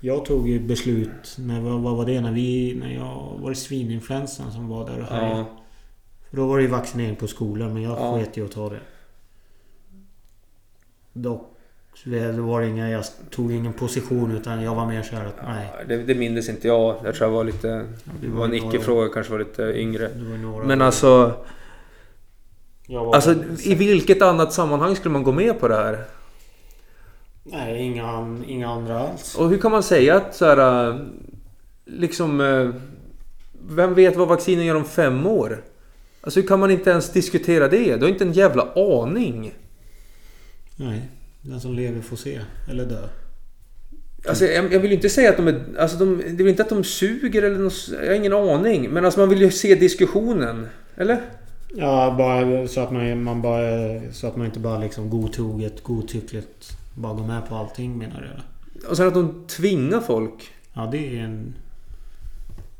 [0.00, 2.20] Jag tog ju beslut, när, vad, vad var det?
[2.20, 2.76] När vi...
[2.80, 3.38] När jag...
[3.42, 5.38] Var det svininfluensan som var där och härjade?
[5.38, 5.44] Ja.
[6.30, 8.18] För då var det ju vaccinering på skolan men jag Ja.
[8.18, 8.80] sket i att ta det.
[11.12, 11.50] Dock...
[12.04, 15.68] det var inga, jag tog ingen position utan jag var mer såhär att nej.
[15.88, 16.96] Det, det minns inte jag.
[17.04, 17.68] Jag tror jag var lite...
[17.68, 17.86] det
[18.20, 20.08] Det var var en ju icke-fråga, kanske var lite yngre.
[20.14, 20.86] Det var några Men år.
[20.86, 21.32] alltså...
[23.14, 26.04] Alltså i vilket annat sammanhang skulle man gå med på det här?
[27.44, 29.34] Nej, inga, inga andra alls.
[29.34, 30.88] Och hur kan man säga att så här...
[30.90, 30.96] äh,
[31.86, 32.40] Liksom...
[32.40, 32.70] äh,
[33.68, 35.64] Vem vet vad vaccinen gör om fem år?
[36.20, 37.96] Alltså hur kan man inte ens diskutera det?
[37.96, 39.54] Du har inte en jävla aning.
[40.76, 41.08] Nej.
[41.42, 42.40] Den som lever får se.
[42.70, 43.08] Eller dö.
[44.28, 45.64] Alltså jag, jag vill ju inte säga att de är...
[45.78, 48.90] Alltså de, det är väl inte att de suger eller något, Jag har ingen aning.
[48.90, 50.68] Men alltså man vill ju se diskussionen.
[50.96, 51.20] Eller?
[51.76, 54.00] Ja, bara så att man, man bara...
[54.12, 58.88] Så att man inte bara liksom godtroget, godtyckligt bara går med på allting menar du?
[58.88, 60.52] Och sen att de tvingar folk.
[60.72, 61.54] Ja, det är en...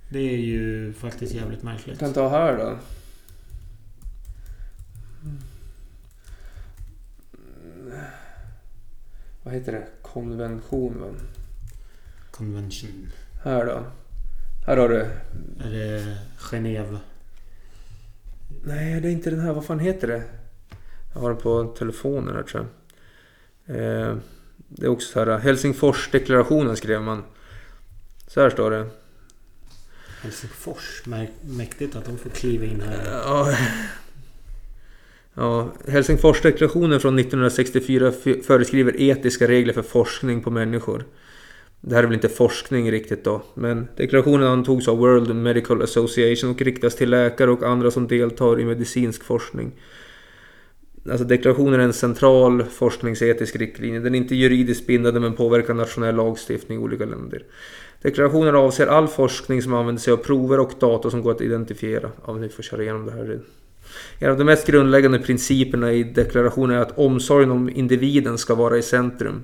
[0.09, 1.99] Det är ju faktiskt jävligt märkligt.
[1.99, 2.76] kan ta här då.
[9.42, 9.86] Vad heter det?
[10.03, 11.07] Konvention va?
[12.30, 13.12] Convention.
[13.45, 13.82] Här då.
[14.66, 15.01] Här har du.
[15.64, 16.99] Är det Genève?
[18.67, 19.53] Nej, det är inte den här.
[19.53, 20.23] Vad fan heter det?
[21.15, 22.67] Jag har den på telefonen här tror
[23.67, 23.77] jag.
[23.77, 24.17] Eh,
[24.69, 25.39] det är också så här.
[25.39, 27.23] Helsingforsdeklarationen skrev man.
[28.27, 28.87] Så här står det.
[30.23, 31.03] Helsingfors.
[31.43, 33.11] Mäktigt att de får kliva in här.
[33.12, 33.57] Ja,
[35.35, 41.05] ja, Helsingforsdeklarationen från 1964 f- föreskriver etiska regler för forskning på människor.
[41.87, 46.51] Det här är väl inte forskning riktigt då, men deklarationen antogs av World Medical Association
[46.51, 49.72] och riktas till läkare och andra som deltar i medicinsk forskning.
[51.11, 54.01] Alltså deklarationen är en central forskningsetisk riktlinje.
[54.01, 57.43] Den är inte juridiskt bindande men påverkar nationell lagstiftning i olika länder.
[58.03, 62.11] Deklarationen avser all forskning som använder sig av prover och data som går att identifiera.
[62.26, 63.41] Ja, vi får köra igenom det här.
[64.18, 68.78] En av de mest grundläggande principerna i deklarationen är att omsorgen om individen ska vara
[68.78, 69.43] i centrum.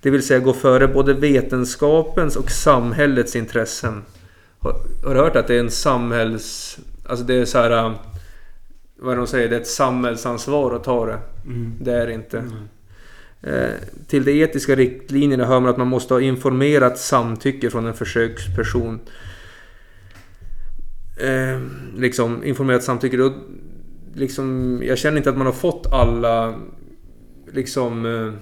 [0.00, 4.02] Det vill säga gå före både vetenskapens och samhällets intressen.
[4.58, 4.74] Har,
[5.04, 6.78] har du hört att det är en samhälls...
[7.06, 7.70] Alltså det är så här...
[7.70, 7.92] äh,
[8.96, 9.48] Vad de säger?
[9.48, 11.18] Det är ett samhällsansvar att ta det.
[11.46, 11.72] Mm.
[11.80, 12.44] Det är det inte.
[13.42, 13.70] Eh,
[14.06, 19.00] till de etiska riktlinjerna hör man att man måste ha informerat samtycke från en försöksperson.
[21.16, 21.60] Eh,
[21.96, 23.16] liksom informerat samtycke.
[23.16, 23.34] Då,
[24.14, 26.54] liksom, jag känner inte att man har fått alla...
[27.52, 28.06] Liksom...
[28.06, 28.32] Eh,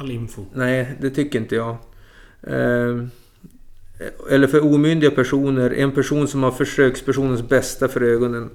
[0.00, 0.44] All info.
[0.54, 1.76] Nej, det tycker inte jag.
[2.42, 3.04] Eh,
[4.30, 8.50] eller för omyndiga personer, en person som har försökspersonens bästa för ögonen.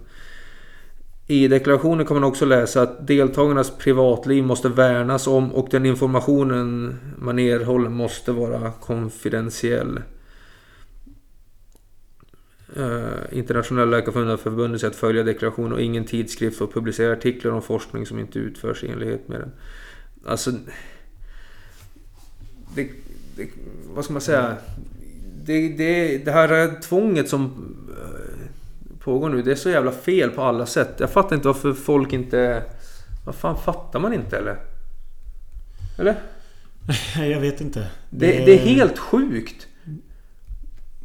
[1.27, 6.99] I deklarationen kan man också läsa att deltagarnas privatliv måste värnas om och den informationen
[7.17, 10.01] man erhåller måste vara konfidentiell.
[12.75, 17.51] Eh, Internationella läkarförbundet har förbundit sig att följa deklarationen och ingen tidskrift får publicera artiklar
[17.51, 19.51] om forskning som inte utförs i enlighet med den.
[20.25, 20.51] Alltså...
[22.75, 22.89] Det,
[23.35, 23.47] det,
[23.95, 24.55] vad ska man säga?
[25.45, 27.43] Det, det, det här tvånget som
[27.89, 30.95] eh, pågår nu, det är så jävla fel på alla sätt.
[30.97, 32.63] Jag fattar inte varför folk inte...
[33.25, 34.57] Vad fan, fattar man inte eller?
[35.97, 36.15] Eller?
[37.29, 37.87] Jag vet inte.
[38.09, 39.67] Det, det är helt sjukt.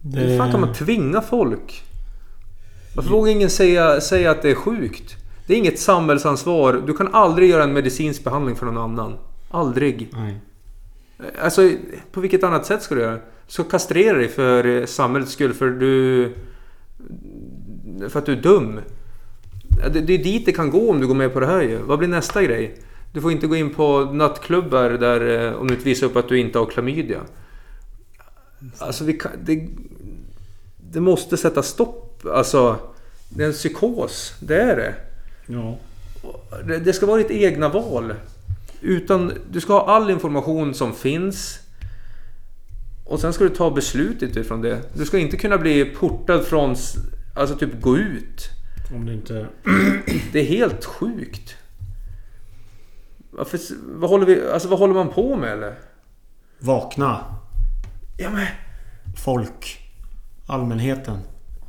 [0.00, 1.82] Det, Hur fan kan man tvinga folk?
[2.96, 5.16] Varför vågar ingen säga, säga att det är sjukt?
[5.46, 6.82] Det är inget samhällsansvar.
[6.86, 9.18] Du kan aldrig göra en medicinsk behandling för någon annan.
[9.50, 10.08] Aldrig.
[10.12, 10.40] Nej.
[11.42, 11.70] Alltså,
[12.12, 13.18] på vilket annat sätt ska du göra?
[13.46, 16.32] Ska kastrera dig för samhällets skull för du...
[18.08, 18.80] För att du är dum.
[19.92, 21.78] Det, det är dit det kan gå om du går med på det här ju.
[21.78, 22.78] Vad blir nästa grej?
[23.12, 26.28] Du får inte gå in på nattklubbar där, eh, om du inte visar upp att
[26.28, 27.20] du inte har klamydia.
[28.78, 29.68] Alltså vi kan, det,
[30.76, 32.26] det måste sätta stopp.
[32.26, 32.76] Alltså,
[33.28, 34.34] det är en psykos.
[34.40, 34.94] Det är det.
[35.46, 35.78] Ja.
[36.66, 38.14] Det, det ska vara ditt egna val.
[38.80, 41.60] Utan, du ska ha all information som finns.
[43.04, 44.80] Och sen ska du ta beslutet utifrån det.
[44.94, 46.76] Du ska inte kunna bli portad från,
[47.34, 48.48] alltså typ gå ut.
[48.94, 49.46] Om det inte...
[50.32, 51.56] Det är helt sjukt.
[53.30, 55.74] Varför, vad, håller vi, alltså, vad håller man på med eller?
[56.58, 57.24] Vakna.
[58.18, 58.46] Ja, men,
[59.24, 59.78] Folk.
[60.46, 61.18] Allmänheten.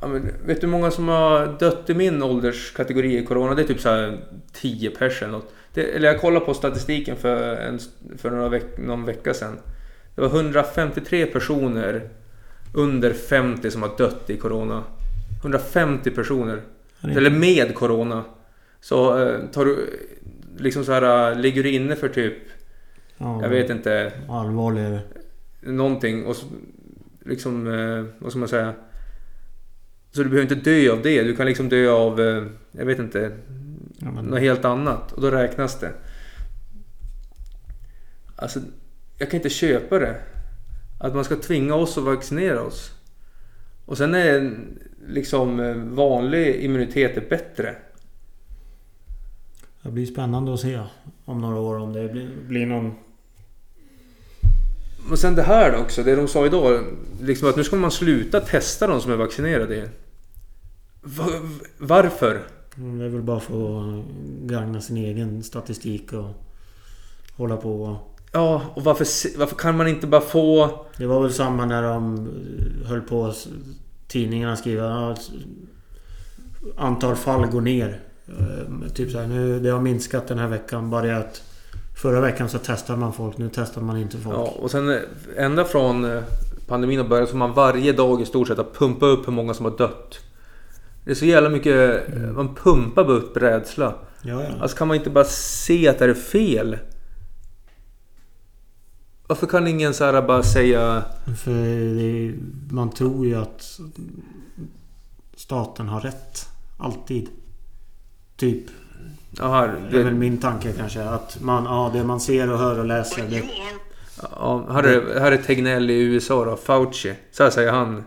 [0.00, 3.54] ja, men, vet du hur många som har dött i min ålderskategori i Corona?
[3.54, 5.52] Det är typ så här 10 pers eller något.
[5.74, 7.78] Det, eller jag kollade på statistiken för, en,
[8.18, 9.58] för några veck, någon vecka sedan.
[10.14, 12.08] Det var 153 personer
[12.74, 14.84] under 50 som har dött i Corona.
[15.40, 16.60] 150 personer.
[17.00, 18.24] det- Eller med Corona.
[18.80, 19.86] Så eh, tar du
[20.58, 22.34] liksom så här, eh, ligger du inne för typ,
[23.18, 25.00] Ja, jag vet inte, Allvarligare.
[25.60, 26.36] någonting och
[27.24, 28.72] liksom, eh, vad ska man säga?
[30.12, 31.22] Så du behöver inte dö av det.
[31.22, 32.20] Du kan liksom dö av,
[32.72, 33.32] jag vet inte,
[34.02, 35.12] Ja, men, något helt annat.
[35.12, 35.92] Och då räknas det.
[38.36, 38.60] Alltså,
[39.18, 40.20] jag kan inte köpa det.
[41.00, 42.92] Att man ska tvinga oss att vaccinera oss.
[43.86, 44.58] Och sen är
[45.06, 47.76] liksom eh, vanlig immunitet bättre.
[49.82, 50.80] det blir spännande att se
[51.24, 52.94] om några år om det blir, blir någon...
[55.08, 56.84] Men sen det här då också, det de sa idag.
[57.22, 59.88] Liksom att nu ska man sluta testa de som är vaccinerade.
[61.02, 61.40] Va-
[61.78, 62.42] Varför?
[62.80, 64.04] Mm, Det är väl bara för att
[64.42, 66.26] gagna sin egen statistik och
[67.36, 67.82] hålla på.
[67.82, 67.96] och-
[68.32, 70.70] Ja, och varför, varför kan man inte bara få...
[70.96, 72.14] Det var väl samma när de
[72.82, 73.32] eh, höll på
[74.08, 75.30] tidningarna skriva ja, s-
[76.76, 78.00] antal fall går ner.
[78.28, 80.90] Eh, Typ så här, nu, det har minskat den här veckan.
[80.90, 81.42] Bara det att
[81.96, 83.38] förra veckan så testade man folk.
[83.38, 84.36] Nu testar man inte folk.
[84.36, 84.96] Ja, och sen eh,
[85.36, 86.20] ända från
[86.66, 89.54] pandemin har börjat så man varje dag i stort sett att pumpa upp hur många
[89.54, 90.18] som har dött.
[91.04, 92.08] Det är så jävla mycket...
[92.16, 93.94] eh, Man pumpar bara upp rädsla.
[94.22, 94.48] Ja, ja.
[94.60, 96.78] Alltså kan man inte bara se att det är fel?
[99.26, 101.04] Varför kan ingen så här bara säga...
[101.36, 101.50] För
[101.96, 102.34] det,
[102.74, 103.80] man tror ju att
[105.36, 106.48] staten har rätt.
[106.78, 107.28] Alltid.
[108.36, 108.64] Typ.
[109.40, 111.02] Här, Det är väl min tanke kanske.
[111.02, 113.28] Att man, ja, det man ser och hör och läser.
[113.30, 113.42] Det,
[114.22, 117.14] ja, här, är, här är Tegnell i USA då, Fauci.
[117.32, 118.04] Så här säger han.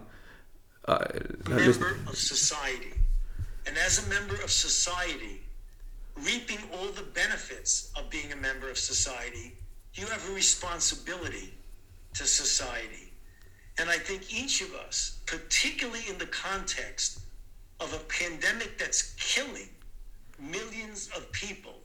[0.86, 0.98] Uh,
[1.46, 1.80] Lyssna.
[1.80, 2.94] member of society.
[3.66, 5.42] And as a member of society,
[6.18, 9.54] reaping all the benefits of being a member of society,
[9.94, 11.54] you have a responsibility
[12.16, 13.14] to society.
[13.80, 17.20] And I think each of us, particularly in the context
[17.80, 19.70] of a pandemic that's killing
[20.40, 21.76] millions of people,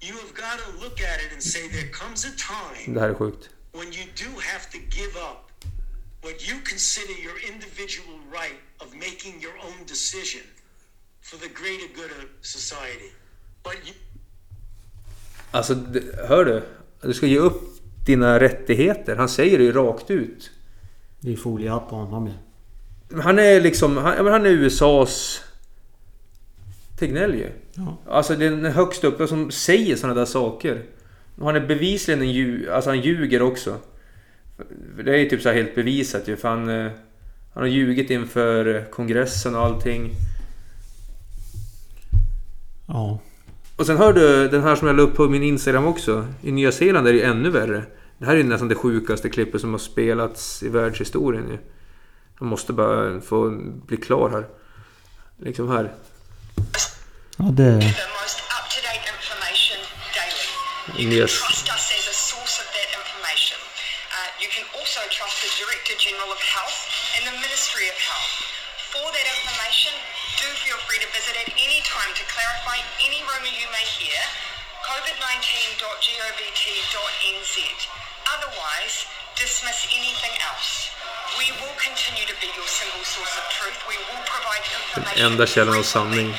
[0.00, 3.08] you have got to look at it and say there comes a time Det här
[3.08, 3.48] är sjukt.
[3.72, 5.43] when you do have to give up
[6.24, 10.44] what you consider your individual right of making your own decision
[11.20, 13.10] for the greater good of society.
[13.62, 13.94] But you,
[15.50, 15.74] Alltså,
[16.28, 16.62] hör du?
[17.02, 17.62] Du ska ge upp
[18.06, 19.16] dina rättigheter.
[19.16, 20.50] Han säger det ju rakt ut.
[21.20, 22.32] det är foliehatt på honom ju.
[23.20, 25.42] Han är liksom, han, han är USAs
[26.98, 27.50] Tegnell ju.
[27.74, 27.98] Ja.
[28.08, 30.82] Alltså den högst uppe som säger sådana där saker.
[31.38, 33.78] Och han är bevisligen en ljug, alltså han ljuger också.
[34.96, 36.92] För Det är ju typ så här helt bevisat ju för han, eh,
[37.54, 40.10] han har ljugit inför eh, kongressen och allting.
[42.86, 43.20] Ja.
[43.76, 46.26] Och sen hör du den här som jag la upp på min Instagram också.
[46.42, 47.82] I Nya Zeeland är det ju ännu värre.
[48.18, 51.58] Det här är ju nästan det sjukaste klippet som har spelats i världshistorien ju.
[52.38, 53.50] Jag måste bara få
[53.86, 54.46] bli klar här.
[55.38, 55.92] Liksom här.
[57.36, 57.94] Ja, det...
[60.96, 61.83] the
[65.94, 68.42] Director General of Health and the Ministry of Health.
[68.90, 69.94] For that information,
[70.42, 74.18] do feel free to visit at any time to clarify any rumour you may hear.
[74.82, 77.54] covid19.govt.nz.
[78.26, 79.06] Otherwise,
[79.38, 80.90] dismiss anything else.
[81.38, 83.78] We will continue to be your single source of truth.
[83.86, 85.30] We will provide information.
[85.30, 86.34] enda källan av sanning.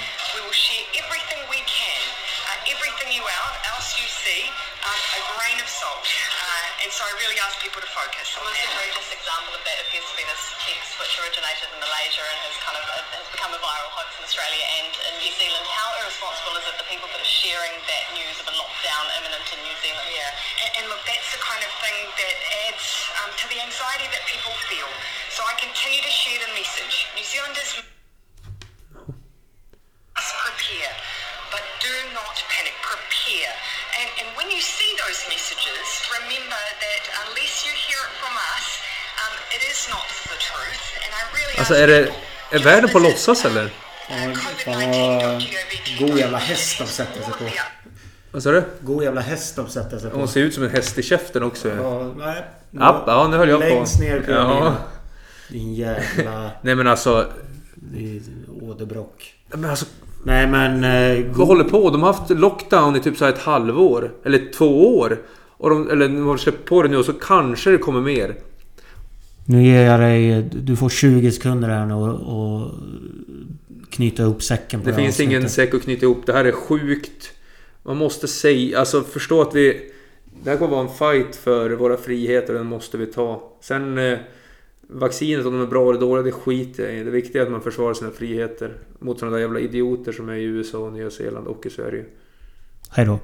[7.26, 8.70] Really ask people to focus on The most that.
[8.70, 12.54] egregious example of that appears to be this text which originated in Malaysia and has
[12.62, 15.66] kind of has become a viral hoax in Australia and in New Zealand.
[15.66, 19.42] How irresponsible is it the people that are sharing that news of a lockdown imminent
[19.42, 20.06] in New Zealand?
[20.06, 20.30] Yeah,
[20.70, 22.36] and, and look, that's the kind of thing that
[22.70, 22.86] adds
[23.26, 24.90] um, to the anxiety that people feel.
[25.34, 27.10] So I continue to share the message.
[27.18, 27.82] New Zealanders
[30.14, 30.94] must prepare.
[41.58, 42.10] Alltså är det...
[42.52, 43.74] Är världen på låtsas eller?
[44.10, 44.16] Ja,
[44.66, 45.44] fan vad...
[46.00, 47.46] God jävla häst de sätter sig på.
[48.32, 48.64] Vad sa du?
[48.82, 50.18] God jävla häst de sätter sig på.
[50.18, 51.70] Hon ser ut som en häst i käften också.
[51.70, 52.44] Ja, nej.
[52.80, 53.66] App, ja, nu höll jag på.
[53.66, 54.76] Längst ner på ja.
[55.50, 56.52] Din jävla...
[56.62, 57.32] nej men alltså...
[58.62, 59.34] Åderbråck.
[59.50, 59.86] Men alltså...
[60.24, 60.84] Nej men...
[60.84, 61.90] Eh, Vad håller på?
[61.90, 64.12] De har haft lockdown i typ så ett halvår.
[64.26, 65.18] Eller två år.
[65.58, 68.36] Och de, eller de har släppt på det nu och så kanske det kommer mer.
[69.46, 70.50] Nu ger jag dig...
[70.54, 72.72] Du får 20 sekunder här nu och, och
[73.90, 75.52] knyta ihop säcken på Det här finns ingen avsnittet.
[75.52, 76.26] säck att knyta ihop.
[76.26, 77.32] Det här är sjukt.
[77.84, 78.80] Man måste säga...
[78.80, 79.92] Alltså förstå att vi...
[80.44, 80.94] Det här kommer vara en
[81.24, 83.52] fight för våra friheter och den måste vi ta.
[83.62, 83.98] Sen...
[83.98, 84.18] Eh,
[84.88, 87.04] vaccinet, om de är bra eller dåliga, det skiter jag i.
[87.04, 88.74] Det viktiga är att man försvarar sina friheter.
[89.00, 92.06] Mot sådana där jävla idioter som är i USA och Nya Zeeland och i Sverige.
[92.90, 93.20] Hej då.